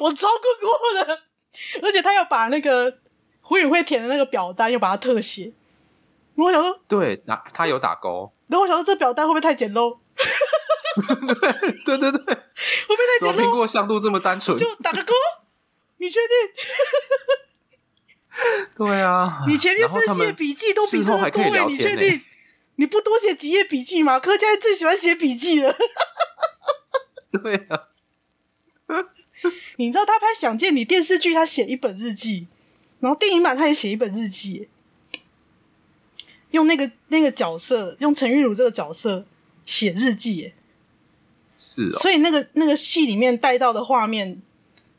[0.00, 1.20] 我超过过的，
[1.82, 2.98] 而且他要把那个
[3.40, 5.52] 胡宇慧填的那个表单又把它特写，
[6.34, 8.32] 我想说，对，那他有打勾。
[8.48, 9.98] 然后我想说，这表单会不会太简陋？
[11.86, 13.48] 对对对，会不会太简陋？
[13.48, 15.12] 苹果向度这么单纯，就打个勾，
[15.98, 16.28] 你确定？
[18.76, 22.20] 对啊，你前面分析的笔记都比这个多诶，你确定？
[22.76, 24.18] 你不多写几页笔记吗？
[24.18, 25.76] 柯佳嬿最喜欢写笔记了。
[27.30, 27.88] 对啊，
[29.76, 32.48] 你知道他拍《想见你》电视剧，他写一本日记，
[33.00, 34.70] 然后电影版他也写一本日记，
[36.52, 39.26] 用那个那个角色，用陈韵如这个角色。
[39.64, 40.54] 写日记耶，
[41.56, 44.42] 是哦，所以那个那个戏里面带到的画面，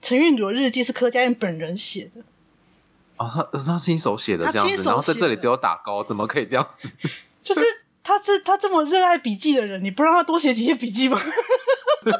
[0.02, 2.22] 陈韵如的日记是柯佳嬿本人写的。
[3.18, 6.90] 哦，他他亲手写的这样子，然后在这里只有打勾，怎么可以这样子？
[7.44, 7.62] 就是
[8.02, 11.22] 他是他这么热爱笔记的人，你不让他多写几页笔记吗？
[12.06, 12.14] 因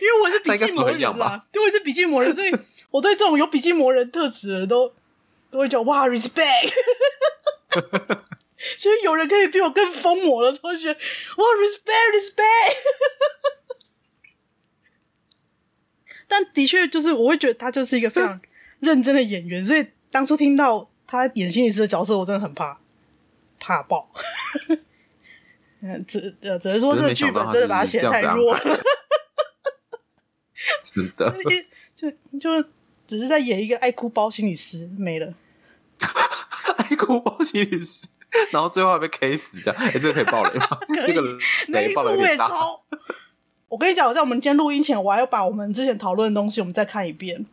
[0.00, 2.50] 为我是笔记魔人啦，因为我是笔记魔人，所以
[2.90, 4.90] 我对这种有笔记魔人特质的人都
[5.50, 6.72] 都会叫哇，respect。
[8.78, 12.76] 所以有人可以比我更疯魔的，同学，哇，respect respect。
[16.26, 18.40] 但的确就是，我会觉得他就是一个非常
[18.80, 22.80] 认真的演员，所以当初听到他演心理师的角色，我真的很怕，
[23.60, 24.10] 怕爆。
[25.82, 28.60] 嗯，只呃只能说这个剧本真的把他写太弱了，
[30.94, 31.30] 真的，
[31.94, 32.62] 就就
[33.06, 35.34] 只是在演一个爱哭包心理师，没了，
[36.84, 38.06] 爱哭包心理师。
[38.50, 40.66] 然后最后还被 K 死，这样，哎，这个可以爆雷吗？
[40.90, 42.82] 以这个雷爆雷也超。
[43.68, 47.46] 我跟你讲，我在我们今天录音前，我还要把我们之前讨论的东西，我们再看一遍。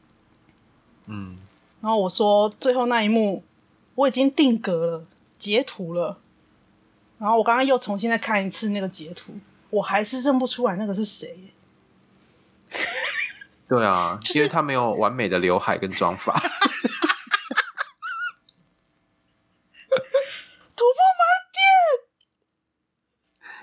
[1.05, 1.37] 嗯。
[1.81, 3.43] 然后我说，最后那一幕
[3.93, 5.05] 我已经定格了，
[5.37, 6.17] 截图了。
[7.19, 9.33] 然后我刚刚又重新再看一次那个截图，
[9.69, 11.37] 我还是认不出来那个是谁。
[13.67, 16.41] 对啊， 就是、因为他没有完美的刘海跟妆发。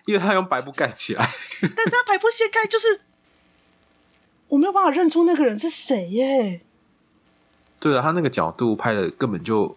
[0.09, 1.21] 因为他用白布盖起来，
[1.61, 3.03] 但是他白布掀开，就是
[4.49, 6.63] 我没有办法认出那个人是谁耶。
[7.79, 9.77] 对啊，他那个角度拍的根本就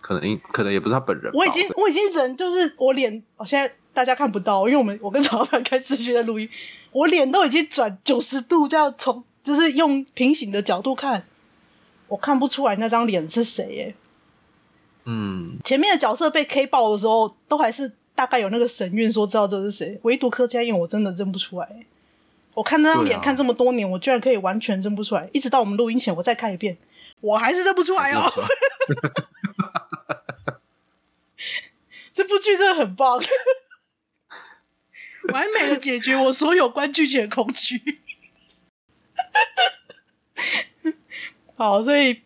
[0.00, 1.32] 可能，可能也不是他本人。
[1.34, 6.48] 我已经，我已经人就是我脸，我现在大家看不到，因为我们我跟曹老板开视讯在录音，
[6.92, 11.26] 我脸都已经转九十度，这样从就是用平行的角度看，
[12.06, 13.94] 我看不出来那张脸是谁耶。
[15.06, 17.94] 嗯，前面的角色被 K 爆的时候，都还是。
[18.18, 21.86] 大概有那个神韵，说知道这是谁，唯独柯佳燕我真的认不出来。
[22.52, 25.30] 我看那张脸看这么多年，我居然可以完全认不出来。
[25.32, 26.76] 一直到我们录音前，我再看一遍，
[27.20, 28.28] 我还是认不出来哦。
[32.12, 33.22] 这部剧真的很棒，
[35.32, 38.00] 完美的解决我所有关剧情的恐惧。
[41.54, 42.22] 好，所以。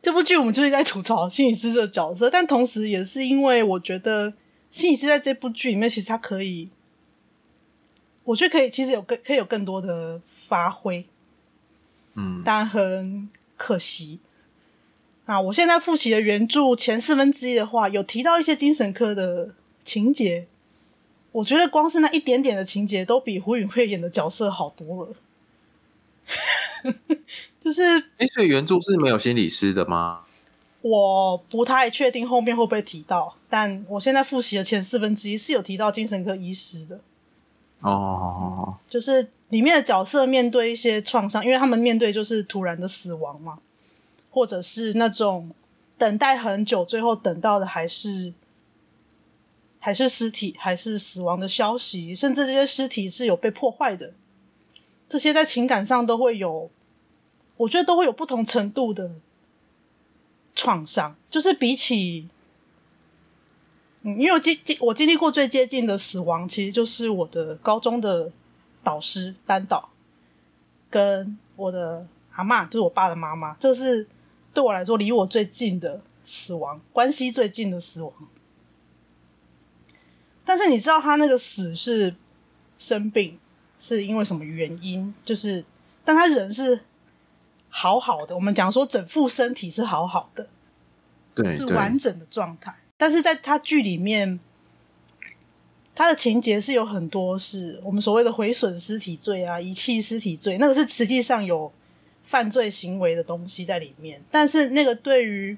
[0.00, 4.32] 这部剧我们就是在吐槽心理师这个角色，但同时也是因为我觉得
[4.70, 6.68] 心理师在这部剧里面，其实他可以，
[8.24, 11.06] 我觉得可以，其实有更可以有更多的发挥，
[12.14, 14.18] 嗯，但很可惜。
[15.26, 19.54] 啊，我现在复习的原著前四分之一的话，有提到一些精神科的
[19.84, 20.46] 情节，
[21.32, 25.14] 我觉得光是那一点点的情节，都比胡允慧演的角色好多了。
[27.62, 27.82] 就是，
[28.16, 30.24] 哎，所以原著是没有心理师的吗？
[30.82, 37.00] 我不太确定后面会不会提到，但我现在复习的前四分之一是有提到精神科医师的。
[37.80, 43.58] 哦，就是里面的角色面对一些创伤，因为他们面对就是突然的死亡嘛。
[44.30, 45.50] 或者是那种
[45.96, 48.32] 等待很久，最后等到的还是
[49.80, 54.12] 还是尸体，还是死亡的消息，甚至这些尸体是有被破坏的，
[55.08, 56.70] 这些在情感上都会有，
[57.56, 59.10] 我觉得都会有不同程度的
[60.58, 61.14] 创伤。
[61.30, 62.28] 就是比起，
[64.02, 68.32] 嗯，因为我经经我经历过最接近的死亡，其实就是我的高中的
[68.82, 69.90] 导师班导，
[70.90, 74.08] 跟我的阿嬷，就是我爸的妈妈，这是。
[74.54, 78.12] 对我来说，离我最近的死亡，关系最近的死亡。
[80.44, 82.16] 但是你知道他那个死是
[82.76, 83.38] 生病，
[83.78, 85.14] 是因为什么原因？
[85.24, 85.64] 就是，
[86.04, 86.80] 但他人是
[87.68, 88.34] 好好的。
[88.34, 90.48] 我们讲说整副身体是好好的，
[91.34, 92.74] 对，是完整的状态。
[92.96, 94.38] 但是在他剧里面，
[95.94, 101.72] 他的情节是有很多是我们所谓的毁损尸体罪啊、遗弃尸体罪，那个是实际上有。
[102.20, 105.56] 犯罪行为的东西在里面，但是那个对于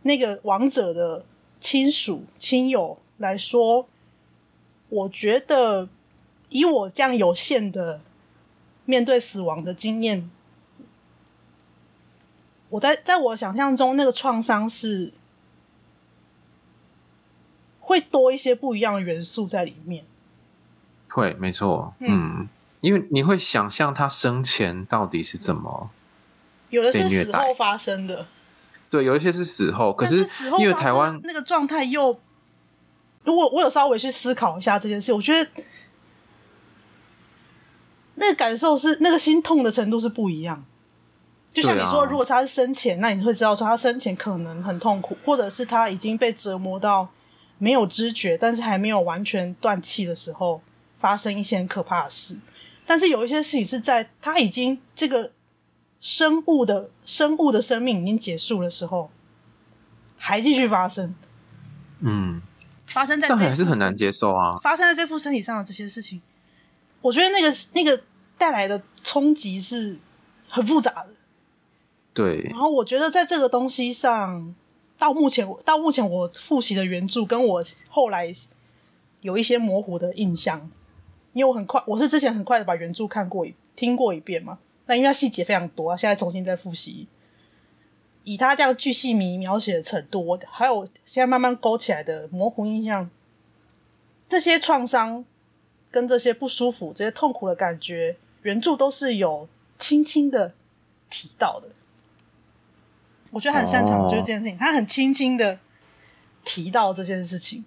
[0.00, 1.22] 那个亡者的
[1.60, 3.86] 亲属亲友来说，
[4.88, 5.86] 我觉得
[6.48, 8.00] 以我这样有限的
[8.86, 10.30] 面对死亡的经验，
[12.70, 15.12] 我在在我想象中，那个创伤是
[17.78, 20.04] 会多一些不一样的元素在里面。
[21.08, 22.08] 会，没错，嗯。
[22.08, 22.48] 嗯
[22.80, 25.90] 因为你会想象他生前到底是怎么，
[26.70, 28.26] 有的是死后发生的，
[28.88, 30.26] 对，有一些是死后，可是
[30.58, 32.18] 因为台湾那个状态又，
[33.22, 35.50] 如果我有稍微去思考一下这件事，我觉得
[38.14, 40.64] 那个感受是那个心痛的程度是不一样。
[41.52, 47.08] 就像你说，如果他是生前，那你会知道说他生前可能很痛苦，或者是他已经被折磨到
[47.58, 50.62] 没有知觉，但是还没有完全断气的时候，
[50.98, 52.38] 发生一些很可怕的事。
[52.86, 55.32] 但是有一些事情是在他已经这个
[56.00, 59.10] 生物的生物的生命已经结束的时候，
[60.16, 61.14] 还继续发生。
[61.98, 62.40] 嗯，
[62.86, 64.58] 发生在但还是很难接受啊。
[64.62, 66.22] 发生在这副身体上的这些事情，
[67.00, 68.02] 我觉得那个那个
[68.38, 69.98] 带来的冲击是
[70.48, 71.08] 很复杂的。
[72.20, 72.42] 对。
[72.50, 74.54] 然后我觉得在这个东西上，
[74.98, 78.32] 到目前到目前我复习的原著，跟我后来
[79.20, 80.70] 有一些模糊的印象。
[81.32, 84.58] 因为我很快，我是之前很快的把原著看过一听过一遍嘛。
[84.86, 87.06] 那因为它细节非常多啊，现在重新再复习，
[88.24, 93.08] 以他这样巨细靡描写的程度，我还有现在慢慢勾起来的模糊印象，
[94.26, 95.24] 这些创伤
[95.92, 99.48] 跟这些不舒服、这些痛苦的感觉，原著都是有
[99.78, 100.54] 轻轻的
[101.08, 101.68] 提到的。
[103.30, 105.58] 我觉得他很擅长就是这件事情，他很轻轻的
[106.44, 107.64] 提到这件事情，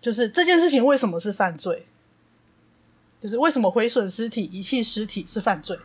[0.00, 1.86] 就是这件事情为什么是犯罪。
[3.18, 5.76] 就是为什么毁损尸体、遗弃尸体是犯罪？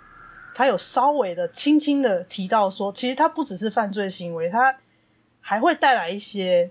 [0.53, 4.77] 他有稍微的、轻轻的提到说，其实他不只是犯罪行为，他
[5.39, 6.69] 还会带来一些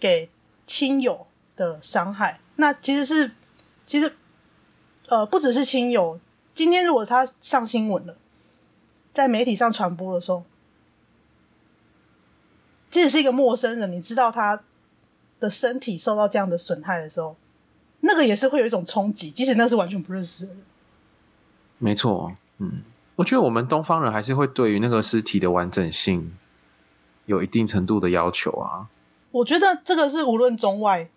[0.00, 0.28] 给
[0.66, 2.40] 亲友的伤害。
[2.56, 3.30] 那其实是，
[3.86, 4.12] 其实
[5.06, 6.18] 呃，不只是亲友。
[6.54, 8.16] 今天如果他上新闻了，
[9.14, 10.44] 在媒体上传播的时候，
[12.92, 14.62] 即使是一个陌生人，你知道他
[15.40, 17.34] 的身体受到这样的损害的时候。
[18.04, 20.62] 那个也是会有一种冲击，即使那是完全不认识的人。
[21.78, 22.82] 没错，嗯，
[23.14, 26.36] 我觉得我们东方人还是会对于那个尸体的完整性
[27.26, 28.88] 有一定程度的要求啊。
[29.30, 31.08] 我觉得这个是无论中外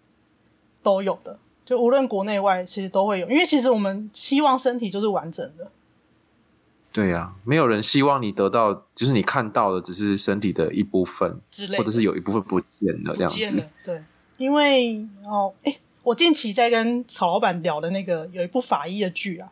[0.84, 5.72] 都有的，就无论国内外其实都会有，因为其实我们希望身体就是完整的。
[6.96, 13.36] 对呀、啊，没有人希望你得到，就是你看到的只是身体的一部分之类，或者是有一部分不见了这样子。
[13.36, 14.02] 不见了，对，
[14.38, 15.78] 因为哦，哎。
[16.06, 19.50] 我近期在跟曹老板聊的那个有一部法医的剧啊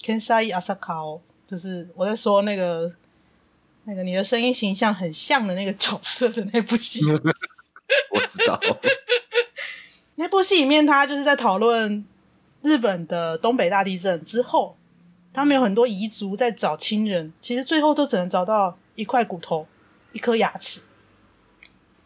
[0.00, 2.90] ，Kensai Asakao，就是我在说那个
[3.84, 7.04] 那个你的声音形象很像的那个角色的那部戏。
[7.12, 8.58] 我知道，
[10.16, 12.02] 那部戏里面他就是在讨论
[12.62, 14.78] 日本的东北大地震之后，
[15.34, 19.66] 他们有很多彝族在找亲人，其实最后都只能找到一块骨头，
[20.12, 20.80] 一颗牙齿。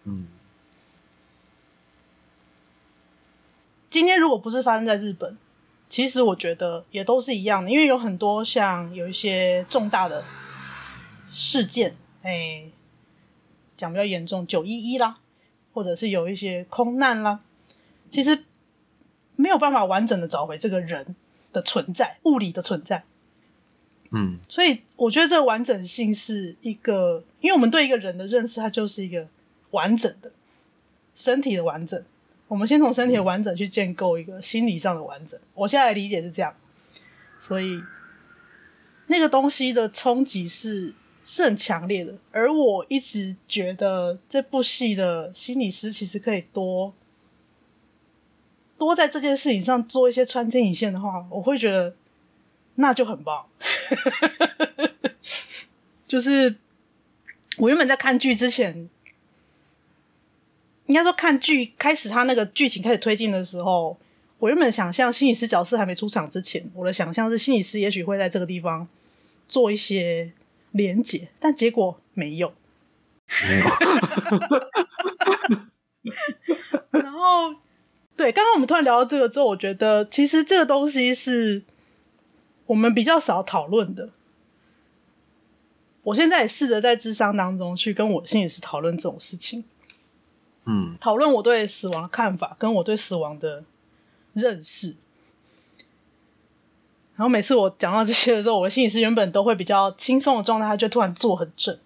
[0.04, 0.26] 嗯，
[3.90, 5.36] 今天如果不是发生在日本，
[5.90, 10.24] 其实我觉得也都是一样的，因为有很多像有一些重大的
[11.30, 12.64] 事件，哎，
[13.76, 15.18] 讲比较严重，九一一啦，
[15.74, 17.40] 或者是有一些空难啦，
[18.10, 18.44] 其实
[19.36, 21.14] 没有办法完整的找回这个人
[21.52, 23.04] 的存在，物理的存在。
[24.10, 29.28] 嗯，所以我觉得这个完整性是一个，因为我们对一个人的认识，它就是一个
[29.72, 30.32] 完整的
[31.14, 32.02] 身体的完整。
[32.46, 35.38] 我们先从身体的完整去建构一个心理上的完整。
[35.52, 36.56] 我现在理解是这样，
[37.38, 37.82] 所以
[39.08, 42.16] 那个东西的冲击是是很强烈的。
[42.32, 46.94] 而我一直觉得这部戏的心理师其实可以多
[48.78, 51.94] 多在这件事情上做一些穿针引线的话，我会觉得
[52.76, 53.44] 那就很棒。
[56.06, 56.54] 就是
[57.56, 58.88] 我原本在看剧之前。
[60.86, 63.94] 应该说，看剧开始，他那个剧情开始推进的时候，
[64.38, 68.88] 我原本想象心理师角色还没出场之前，我的想象是心理师也许会在这个地方
[69.46, 70.32] 做一些
[70.70, 72.54] 连结，但结果没有，
[73.26, 73.66] 没有。
[76.92, 77.54] 然后，
[78.16, 81.62] 对，刚刚我们突然聊到这个之后，我觉得其实这个东西是
[82.68, 84.10] 我们比较少讨论的。
[86.04, 89.64] 我现在也试着在智商当中去跟我心理师讨论这种事情。
[90.64, 93.64] 嗯，讨论我对死亡的看法，跟我对死亡的
[94.32, 94.96] 认识。
[97.16, 101.78] 然后每次我讲到这些的时候，我的心理师原本都会比较轻松的状态，他就突然坐很正。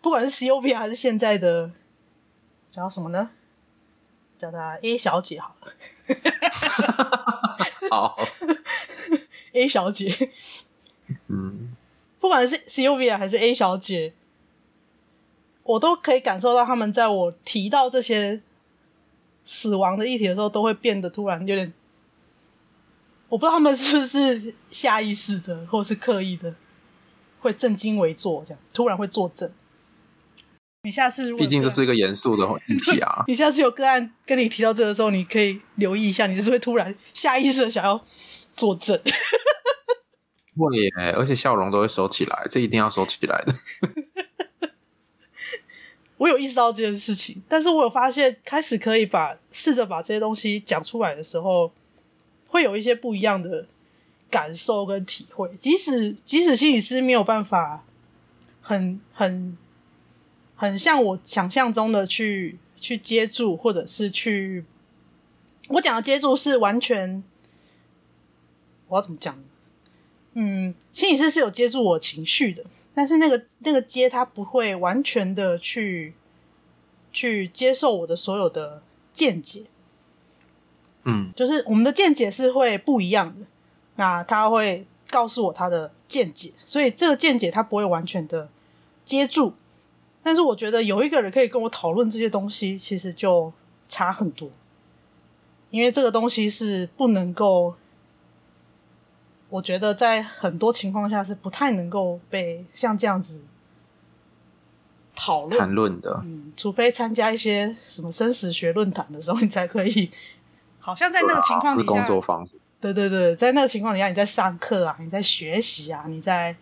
[0.00, 1.72] 不管是 COP 还是现在的
[2.70, 3.30] 叫什么呢？
[4.38, 5.72] 叫他 A 小姐好了。
[7.90, 8.18] 好
[9.56, 10.30] ，A 小姐。
[11.28, 11.74] 嗯，
[12.20, 14.12] 不管是 COP 还是 A 小姐。
[15.68, 18.40] 我都可以感受到，他们在我提到这些
[19.44, 21.72] 死亡的议题的时候，都会变得突然有点，
[23.28, 26.54] 我不知道他们是不是下意识的，或是刻意的，
[27.40, 29.50] 会正襟危坐，这样突然会坐正。
[30.84, 33.24] 你下次如果，毕竟这是一个严肃的议题啊。
[33.26, 38.00] 你下次有个案跟你提到这个的时候，你可以留意一下，你是不是会突然下意识的想要
[38.56, 39.00] 坐正？
[40.56, 43.54] 会耶，而且笑容都会收起来，这一定要收起来的。
[46.16, 51.70] 我有意识到这件事情，但是我有发现，开始可以把试着把这些东西讲出来的时候，
[52.48, 53.66] 会有一些不一样的
[54.30, 55.54] 感受跟体会。
[55.60, 57.84] 即使即使心理师没有办法
[58.62, 59.58] 很很
[60.54, 64.64] 很像我想象中的去去接住，或者是去
[65.68, 67.22] 我讲的接住是完全，
[68.88, 69.36] 我要怎么讲？
[70.34, 72.64] 嗯，心理师是有接住我情绪的。
[72.94, 76.14] 但是那个那个接他不会完全的去
[77.12, 78.82] 去接受我的所有的
[79.12, 79.64] 见解，
[81.04, 83.46] 嗯，就是我们的见解是会不一样的。
[83.96, 88.48] 那他会告诉我他的见解，所以这个见解他不会完全的
[89.04, 89.52] 接住。
[90.22, 93.52] 但是我觉得有一个人可以跟我讨论这些东西，其实就
[93.88, 94.50] 差很多，
[95.70, 97.74] 因为这个东西是不能够。
[99.48, 103.40] 我觉得在很多情况下是不太能够被像这样子
[105.14, 110.10] 讨论谈论的，嗯，除非参加一些什么生死学论坛的时候，你才可以。
[110.80, 112.56] 好像在那个情况底下，啊、工作方式。
[112.80, 116.54] 对对对，在那个情况底下，你在上课啊，你在学习啊，你在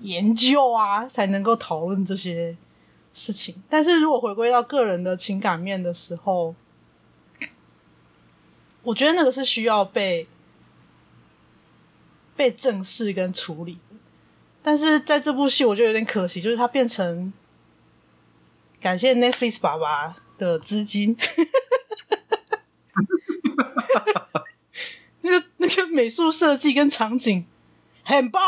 [0.00, 2.56] 研究啊，才能够讨论这些
[3.12, 3.62] 事情。
[3.68, 6.54] 但是如果回归到个人的情感面的时候，
[8.82, 10.26] 我觉得那个是需要被。
[12.36, 13.78] 被正视跟处理，
[14.62, 17.32] 但是在这部戏我觉得有点可惜，就是它变成
[18.80, 21.16] 感谢 Netflix 爸爸的资金，
[25.20, 27.44] 那个那个美术设计跟场景
[28.02, 28.42] 很棒。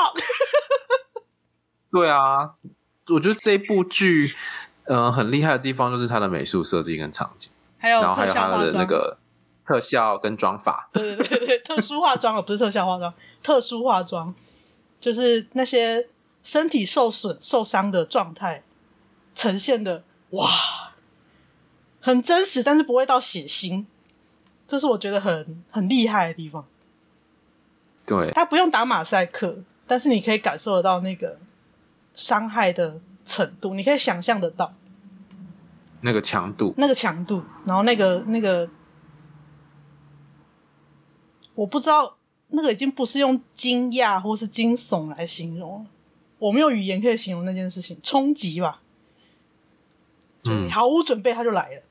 [1.92, 2.54] 对啊，
[3.08, 4.34] 我觉得这部剧，
[4.84, 9.18] 嗯、呃，很厉害的地方就是它的美术设计跟场景，还有还有它的那个。
[9.66, 14.34] 特效跟妆法，对对对对，特殊化妆哦，不是特效化妆，特殊化妆，
[15.00, 16.08] 就是那些
[16.42, 18.62] 身体受损、受伤的状态
[19.34, 20.48] 呈现的，哇，
[22.00, 23.86] 很真实，但是不会到血腥，
[24.66, 26.66] 这是我觉得很很厉害的地方。
[28.04, 29.56] 对，他不用打马赛克，
[29.86, 31.38] 但是你可以感受得到那个
[32.14, 34.74] 伤害的程度，你可以想象得到
[36.02, 38.68] 那个强度，那个强度，然后那个那个。
[41.54, 42.16] 我不知道
[42.48, 45.86] 那个已经不是用惊讶或是惊悚来形容了，
[46.38, 48.80] 我没有语言可以形容那件事情，冲击吧。
[50.44, 51.82] 嗯，毫无准备他就来了。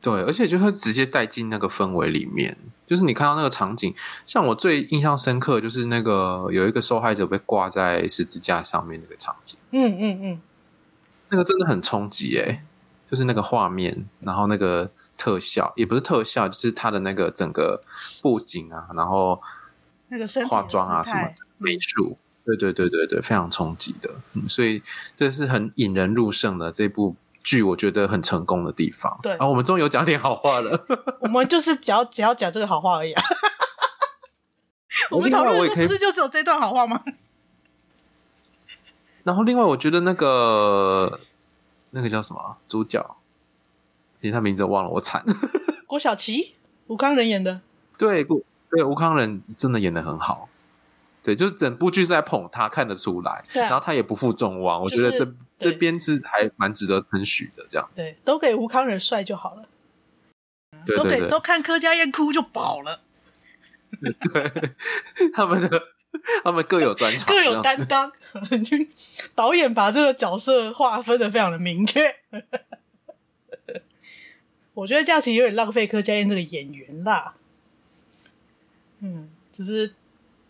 [0.00, 2.56] 对，而且就会直接带进那个氛围里面，
[2.86, 3.92] 就是你看到那个场景，
[4.24, 10.40] 像我最印象深刻就是那个有一个受害者被挂在十字架上面那个场景，嗯嗯嗯，
[11.30, 12.62] 那个真的很冲击诶，
[13.10, 17.82] 就是那个画面，然后那个特效也不是特效，就是他的那个整个
[18.22, 19.40] 布景啊，然后
[20.08, 24.82] 那个化妆啊什么美术，对对对对对，非常冲击的，嗯，所以
[25.14, 27.16] 这是很引人入胜的这部。
[27.46, 30.84] 剧我觉得很成功的地方，对，然后我们终于有讲点好话了。
[31.22, 33.22] 我们就是只要只要讲这个好话而已啊。
[35.12, 37.04] 我们讨论的不是就只有这段好话吗？
[39.22, 41.20] 然后另外我觉得那个
[41.90, 43.16] 那个叫什么主角，
[44.26, 45.24] 连他名字忘了，我惨。
[45.86, 46.54] 郭晓琪，
[46.88, 47.60] 吴康仁演的。
[47.96, 50.48] 对，郭对吴康仁真的演的很好。
[51.22, 53.44] 对，就是整部剧是在捧他，看得出来。
[53.52, 57.64] 对啊，然后他也不负众望，我觉得这这边是还蛮值得称许的。
[57.68, 59.62] 这样子，对，都给吴康仁帅就好了。
[60.84, 63.00] 对对对，都给都看柯佳嬿哭就饱了。
[64.32, 64.52] 对，
[65.32, 65.82] 他们的
[66.44, 68.12] 他们各有专长， 各有担当。
[69.34, 72.14] 导演把这个角色划分的非常的明确。
[74.76, 77.34] 我觉得这样其实有点浪费柯佳嬿这个演员啦。
[79.00, 79.92] 嗯，就是。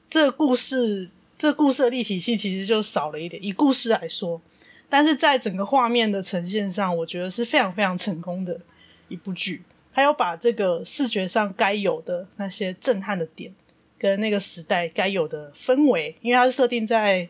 [0.09, 3.45] 这个故事，这个故事的立体性其实就少了一点。
[3.45, 4.41] 以故事来说，
[4.89, 8.61] 但是在整个画面的呈现上，我觉得是非常非常成功的
[9.09, 9.65] 一部剧。
[9.93, 13.53] 他有把这个视觉上该有的那些震撼的点，
[13.99, 17.29] 跟那个时代该有的氛围，因为它是设定在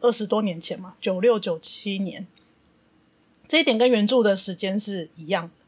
[0.00, 2.24] 二十多年前嘛，九六九七年，
[3.48, 5.63] 这一点跟原著的时间是一样的。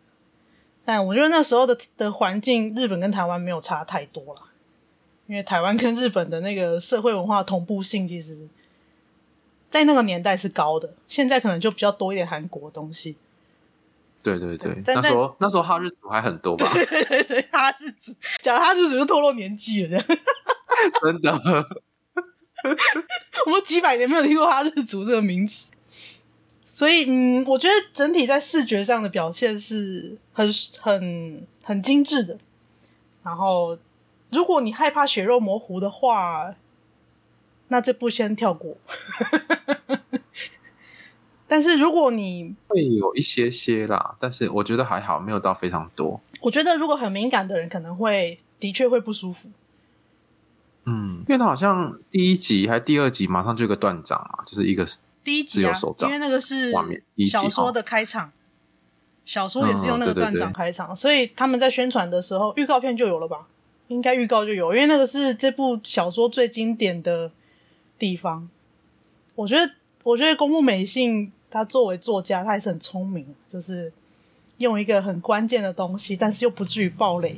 [0.86, 4.40] 但我觉得那时候的的环境，日本跟台湾没有差太多了。
[5.26, 8.46] 因为台湾跟日本的那个社会文化同步性，其实，
[9.68, 10.94] 在那个年代是高的。
[11.08, 13.16] 现在可能就比较多一点韩国的东西。
[14.22, 16.70] 对对对，那时候那时候哈日族还很多吧？
[16.72, 19.98] 对对对，哈日族讲哈日族就透露年纪了。
[21.02, 21.32] 真的，
[23.46, 25.70] 我们几百年没有听过哈日族这个名词，
[26.76, 30.46] 所以嗯，我觉得整体在视觉上的表现是很
[30.78, 32.36] 很很精致的，
[33.22, 33.78] 然后。
[34.28, 36.52] 如果你害怕血肉模糊的话，
[37.68, 38.76] 那这部先跳过。
[41.46, 46.20] 但是如果你会有一些些啦，但是我觉得还好，没有到非常多。
[46.40, 49.48] 我觉得如果很敏感的人可能会的确会不舒服。
[50.84, 54.84] 嗯，因为他好像第一集还第二集马上就有个断掌嘛，就是一个
[55.26, 56.70] 第一集啊，因为那个是
[57.28, 58.30] 小说的开场，
[59.24, 63.48] 小说也是用那个断掌开场，所以他们在宣传的时候预告片就有了吧。
[63.88, 67.32] 应该预告就有，因为那个是这部小说最经典的
[67.98, 68.48] 地方。
[69.34, 69.72] 我觉得，
[70.04, 73.92] 我觉得公布美信他作为作家，他还是很聪明，就是
[74.58, 77.34] 用一个很关键的东西，但是又不至于爆雷，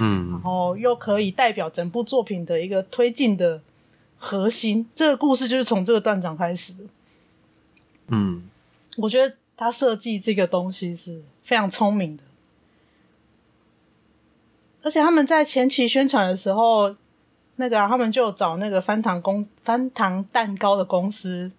[0.00, 3.60] 嗯，然后又可以代表整部作品的一个推进的
[4.24, 4.88] 核心。
[4.94, 6.84] 这个故事就是从这个段长开始的。
[8.06, 8.48] 嗯，
[8.96, 12.22] 我觉得他设计这个东西是非常聪明的。
[14.84, 16.94] 而且他们在前期宣传的时候，
[17.56, 21.50] 那个、啊、他们就找那个翻糖公翻糖蛋糕的公司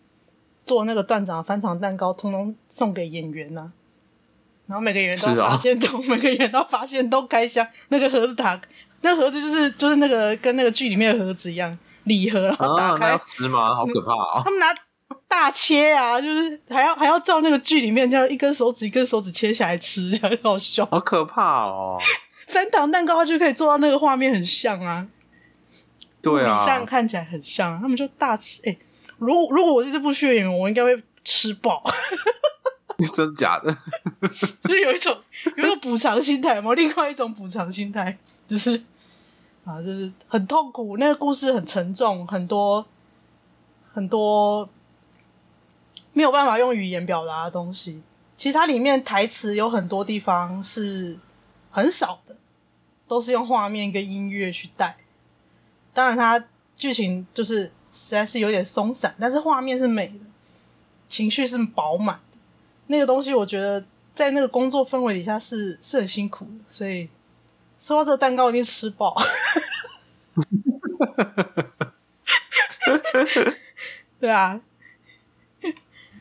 [0.66, 3.72] 做那个段长翻糖蛋糕，通通送给演员呢、啊。
[4.68, 8.60] 然后每个演员都发现都、啊、 每个演员都发现都开箱那个盒子打，
[9.02, 13.76] 那盒子就是就是那个跟那个剧里面的盒子一样礼盒，然后打开、吃吗？
[13.76, 14.42] 好可怕啊！
[14.44, 14.68] 他们拿
[15.28, 21.98] 大切啊，就是还要还要照那个剧里面这样一根手指一根手指切下来吃， 很好笑，好可怕哦。
[22.48, 25.08] 翻糖蛋糕，它就可以做到那个画面很像啊，
[26.22, 27.80] 对啊，这样看起来很像。
[27.82, 28.80] 他们就大吃，哎、欸，
[29.18, 31.84] 如果如果我是这部剧的演员，我应该会吃饱。
[33.16, 33.76] 真假的？
[34.62, 35.18] 就是有一种
[35.58, 38.82] 有一种补偿心态嘛，另外一种补偿心态就是
[39.66, 40.98] 啊，就是很痛苦。
[40.98, 42.86] 那个故事很沉重，很多
[43.94, 44.70] 很多
[46.14, 48.02] 没有办法用语言表达的东西。
[48.38, 51.18] 其实它里面台词有很多地方是
[51.72, 52.36] 很少的。
[53.06, 54.96] 都是用画面跟音乐去带，
[55.94, 56.44] 当然它
[56.76, 60.26] 剧情就是实在是有点松散，但是画面是美的，
[61.10, 62.38] 情绪是饱满的。
[62.88, 63.86] 那个东西我觉得
[64.16, 67.08] 在那个工作氛围底下是是很辛苦的，所以
[67.84, 69.14] 说到这个蛋糕一定吃饱。
[74.22, 74.62] 对啊，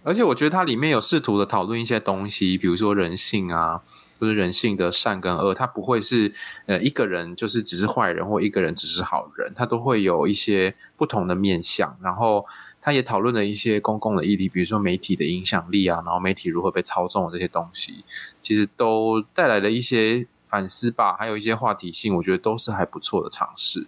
[0.02, 3.82] 而且我觉得它里面有试图的讨论一些东西，比如说人性啊。
[4.20, 6.32] 就是人性的善跟恶，他不会是
[6.66, 11.98] 呃一个人就是只是坏人，或一个人只是好人，他都会有一些不同的面向。
[12.00, 12.46] 然后
[12.80, 18.04] 他也讨论了一些公共的议题，比如说媒体的影响力啊，然后媒体如何被操纵的这些东西，
[18.40, 23.86] 其实都带来了一些反思吧，还有一些话题性，我觉得都是还不错的尝试。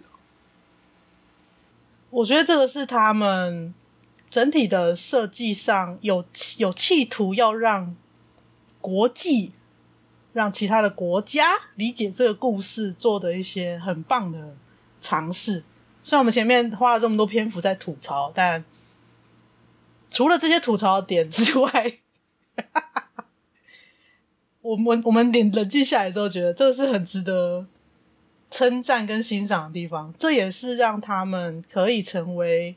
[2.09, 3.71] 我觉得这个是他们
[4.31, 6.25] 整体的设计上有
[6.57, 7.95] 有企图要让
[8.81, 9.51] 国际、
[10.33, 14.55] 让其他的国家理解这个故事做的一些很棒的
[14.99, 15.63] 尝试。
[16.01, 18.65] 虽然我们前面花了这么多篇幅在吐槽，但
[20.09, 21.99] 除了这些吐槽点之外，
[24.65, 27.65] 我们我们冷冷静下来之后，觉得这个是很值得。
[28.51, 32.75] 称赞跟欣赏的地方，这也是让他们可以成为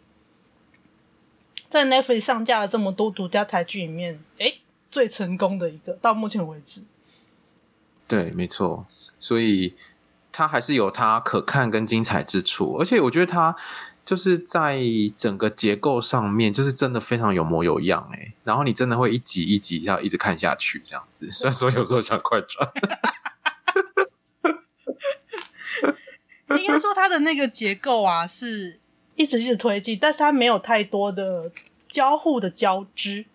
[1.69, 4.59] 在 Netflix 上架了这么多独家台剧里面，诶，
[4.91, 6.81] 最成功的一个，到目前为止。
[8.09, 8.87] 对，没错，
[9.21, 9.75] 所以
[10.33, 13.55] 它还是有它可看跟精彩之处，而且我觉得它
[14.09, 14.81] 就是在
[15.19, 21.31] 整个结构上面，就是真的非常有模有样，诶，然后你真的会一集一集要一直看下去，这样子。
[21.31, 22.67] 虽然说有时候想快转。
[26.59, 28.81] 应该说，它的那个结构啊，是
[29.15, 31.53] 一直一直推进，但是它没有太多的
[31.87, 33.27] 交互的交织，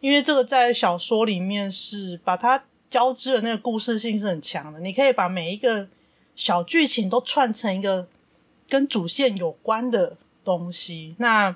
[0.00, 5.88] 因为这个在小说里面是把它交织的那个故事性是很强的，你可以把每一个
[6.36, 8.06] 小剧情都串成一个
[8.70, 11.14] 跟主线有关的东西。
[11.18, 11.54] 那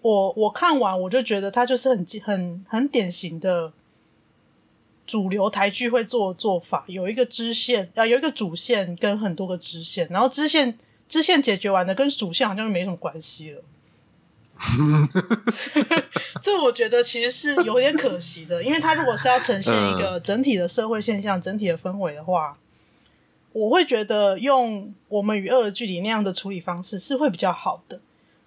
[0.00, 3.74] 我我看完我就觉得它就是很很很典型的。
[5.06, 13.62] 主流台剧会做的做法，有一个支线啊，有一个主线跟很多个支线，然后支线支线解决完的，跟主线好像就没什么关系了。
[16.40, 22.56] 这我觉得其实是有点可惜的，因为它如果是要呈现一个整体的社会现象、整体的氛围的话，
[23.54, 28.00] 我会觉得用《我们与恶的距离》那样的处理方式是会比较好的。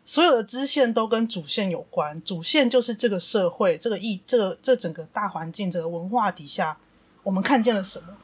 [0.04, 6.78] 所有的支线都跟主线有关，主线就是这个社会、这个意、这个这整个大环境、这个文化底下，
[7.24, 8.18] 我们看见了什么，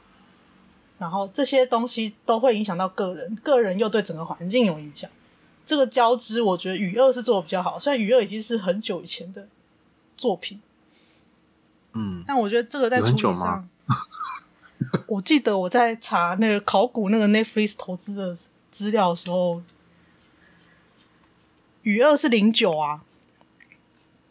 [0.98, 5.10] 然后这些东西都会影响到个人，个人又对整个环境有影响。
[5.66, 9.48] 这个交织，我觉得《与恶》是做的比较好，虽然《与恶》已经是很久以前的
[10.16, 10.60] 作品，
[11.94, 13.68] 嗯，但我觉得这个在处理上，
[15.08, 18.36] 我记得我在查那个考古那个 Netflix 投资的
[18.70, 19.62] 资料的时候。
[21.82, 23.04] 雨二是零九啊，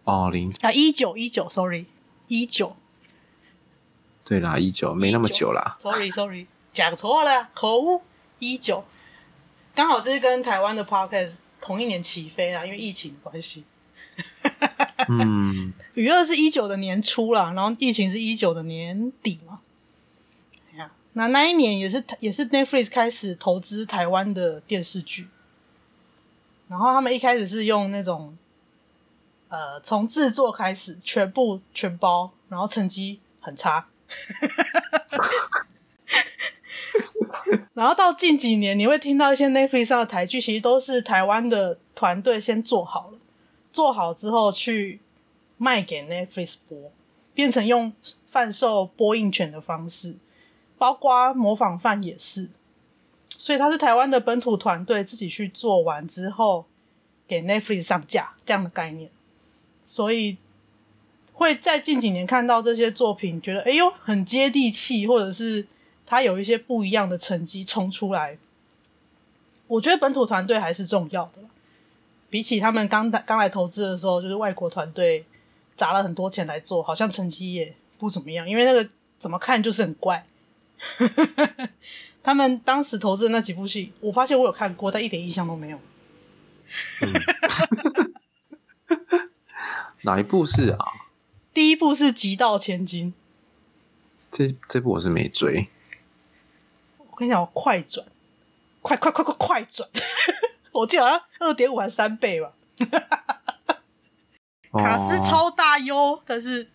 [0.05, 1.85] 哦零啊一九一九，sorry
[2.27, 2.75] 一九，
[4.25, 8.01] 对啦一九没那么久啦，sorry sorry 讲错了，可恶
[8.39, 8.83] 一九，
[9.75, 13.65] 刚好是跟台湾的 podcast 同一年起飞啦，因为疫情关系。
[15.09, 19.59] 嗯， 雨二是一九的年初啦，然后疫情是一九的年底嘛。
[21.13, 25.27] 那那一年也是也是 Netflix 开始投资台湾的电视剧。
[26.67, 28.35] 然后他们一开始是用那种，
[29.49, 33.87] 呃，从制作开始全部全包，然后成绩很差。
[37.73, 43.17] 然后到近几年，你会听到一些 Netflix 上的台剧，其实都是台湾的团队先做好了，
[43.71, 44.99] 做好之后去
[45.57, 46.91] 卖给 Netflix 播，
[47.33, 47.93] 变成用
[48.31, 50.15] 贩售播映权的方式，
[50.83, 52.49] 包括模仿犯也是。
[53.37, 56.65] 所以他是台湾的本土团队自己去做完之后，
[57.25, 59.09] 给 Netflix 上架这样的概念，
[59.85, 60.35] 所以
[61.31, 65.65] 会在近几年看到这些作品，觉得哎呦很接地气，或者是
[66.05, 68.37] 他有一些不一样的成绩冲出来。
[69.67, 71.43] 我觉得本土团队还是重要的，
[72.29, 75.23] 比起他们刚刚来投资的时候，就是外国团队
[75.77, 80.25] 砸了很多钱来做，好像成绩也不怎么样，因为那个怎么看就是很怪。
[82.23, 85.79] 他们当时投资的那几部戏，我发现我有看过，但一点印象都没有。
[87.01, 87.13] 嗯、
[90.03, 90.85] 哪一部是啊？
[91.53, 93.11] 第一部是《极道千金》，
[94.31, 95.69] 这这部我是没追。
[96.97, 98.07] 我跟你讲，快转，
[98.81, 99.87] 快快快快快转！
[100.73, 102.53] 我记得好像二点五还是三倍吧。
[104.71, 106.67] 卡斯超大哟，但是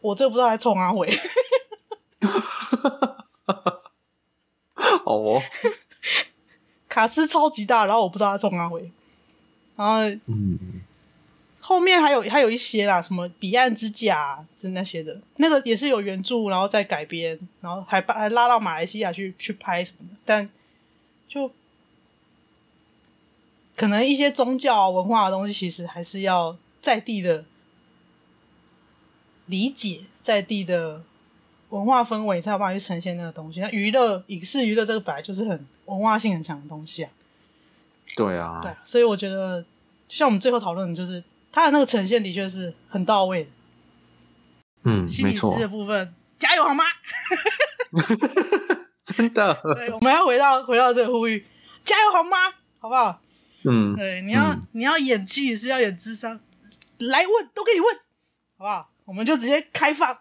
[0.00, 1.18] 我这个不知道还冲阿伟。
[5.04, 5.40] 哦，
[6.88, 8.90] 卡斯超级大，然后我不知道他冲阿回。
[9.76, 10.58] 然后，嗯，
[11.60, 20.50] 后面还有还有一些啦，什么彼岸之甲是那些的，那个也是有原著，然后再改编，然后还把还拉到马来西亚去去拍什么的，但
[21.28, 21.50] 就
[23.76, 27.44] 可能一些宗教文化的东西，其实还是要在地的
[29.46, 31.02] 理解，在地的
[31.70, 33.60] 文化氛围，才有办法去呈现那个东西。
[33.60, 37.10] 那娱乐、影视娱乐这个本来就是很文化性很强的东西啊。
[38.16, 39.62] 对啊，对啊，所以我觉得，
[40.08, 43.50] 就像我们最后讨论的，就是它的那个呈现的确是很到位的。
[44.84, 46.84] 嗯，心理师的部分，加油好吗？
[49.04, 51.46] 真的，对，我们要回到回到这个呼吁，
[51.84, 52.36] 加油好吗？
[52.78, 53.20] 好不好？
[53.64, 56.40] 嗯，对，你要、嗯、你要演技是要演智商，
[56.98, 57.94] 来问都给你问，
[58.56, 58.90] 好不好？
[59.04, 60.16] 我们就直接开放。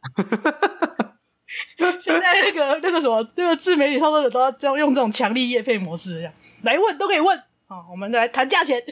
[2.00, 6.32] 现在那个 那个什么那个自媒体操作者都要这样用这种强力业配模式，这样
[6.62, 7.42] 来问都可以问。
[7.66, 8.82] 好，我们来谈价钱。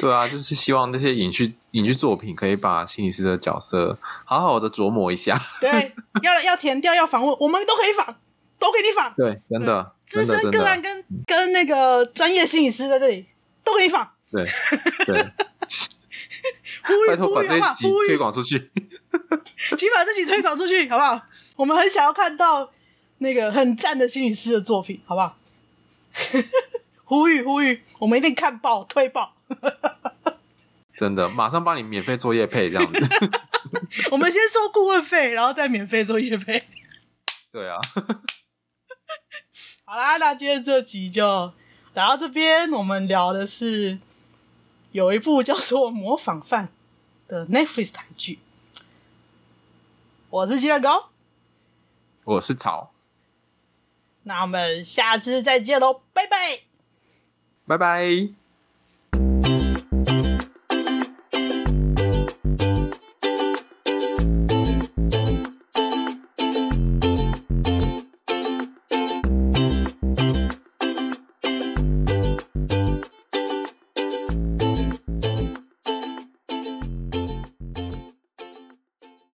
[0.00, 5.40] 对啊，就是希望那些影剧影剧作品可以把心理师的角色好好的琢磨一下。
[5.60, 8.04] 对，要要填掉要访问，我们都可以访，
[8.58, 9.14] 都给你访。
[9.14, 13.26] 对，真的，资深个案跟跟那个专业心理师在这里
[13.62, 14.10] 都给你访。
[14.32, 14.44] 对
[15.06, 15.24] 对，
[17.08, 18.58] 拜托把这集推广出去，
[19.76, 21.20] 请把这集推广出去，好不好？
[21.56, 22.70] 我们很想要看到
[23.18, 25.36] 那个很赞的心理师的作品，好不好？
[27.04, 29.34] 呼吁呼吁，我们一定看爆推爆。
[30.94, 33.00] 真的，马上帮你免费做业配这样子。
[34.10, 36.64] 我们先收顾问费，然后再免费做业配。
[37.50, 37.78] 对啊。
[39.84, 41.52] 好啦，那今天这集就
[41.94, 42.70] 来到这边。
[42.70, 43.98] 我们聊的是
[44.92, 46.68] 有一部叫做《模仿犯》
[47.30, 48.38] 的 Netflix 台剧。
[50.30, 51.10] 我是鸡蛋糕，
[52.24, 52.92] 我是草。
[54.22, 56.60] 那我们下次再见喽，拜拜，
[57.66, 58.41] 拜拜。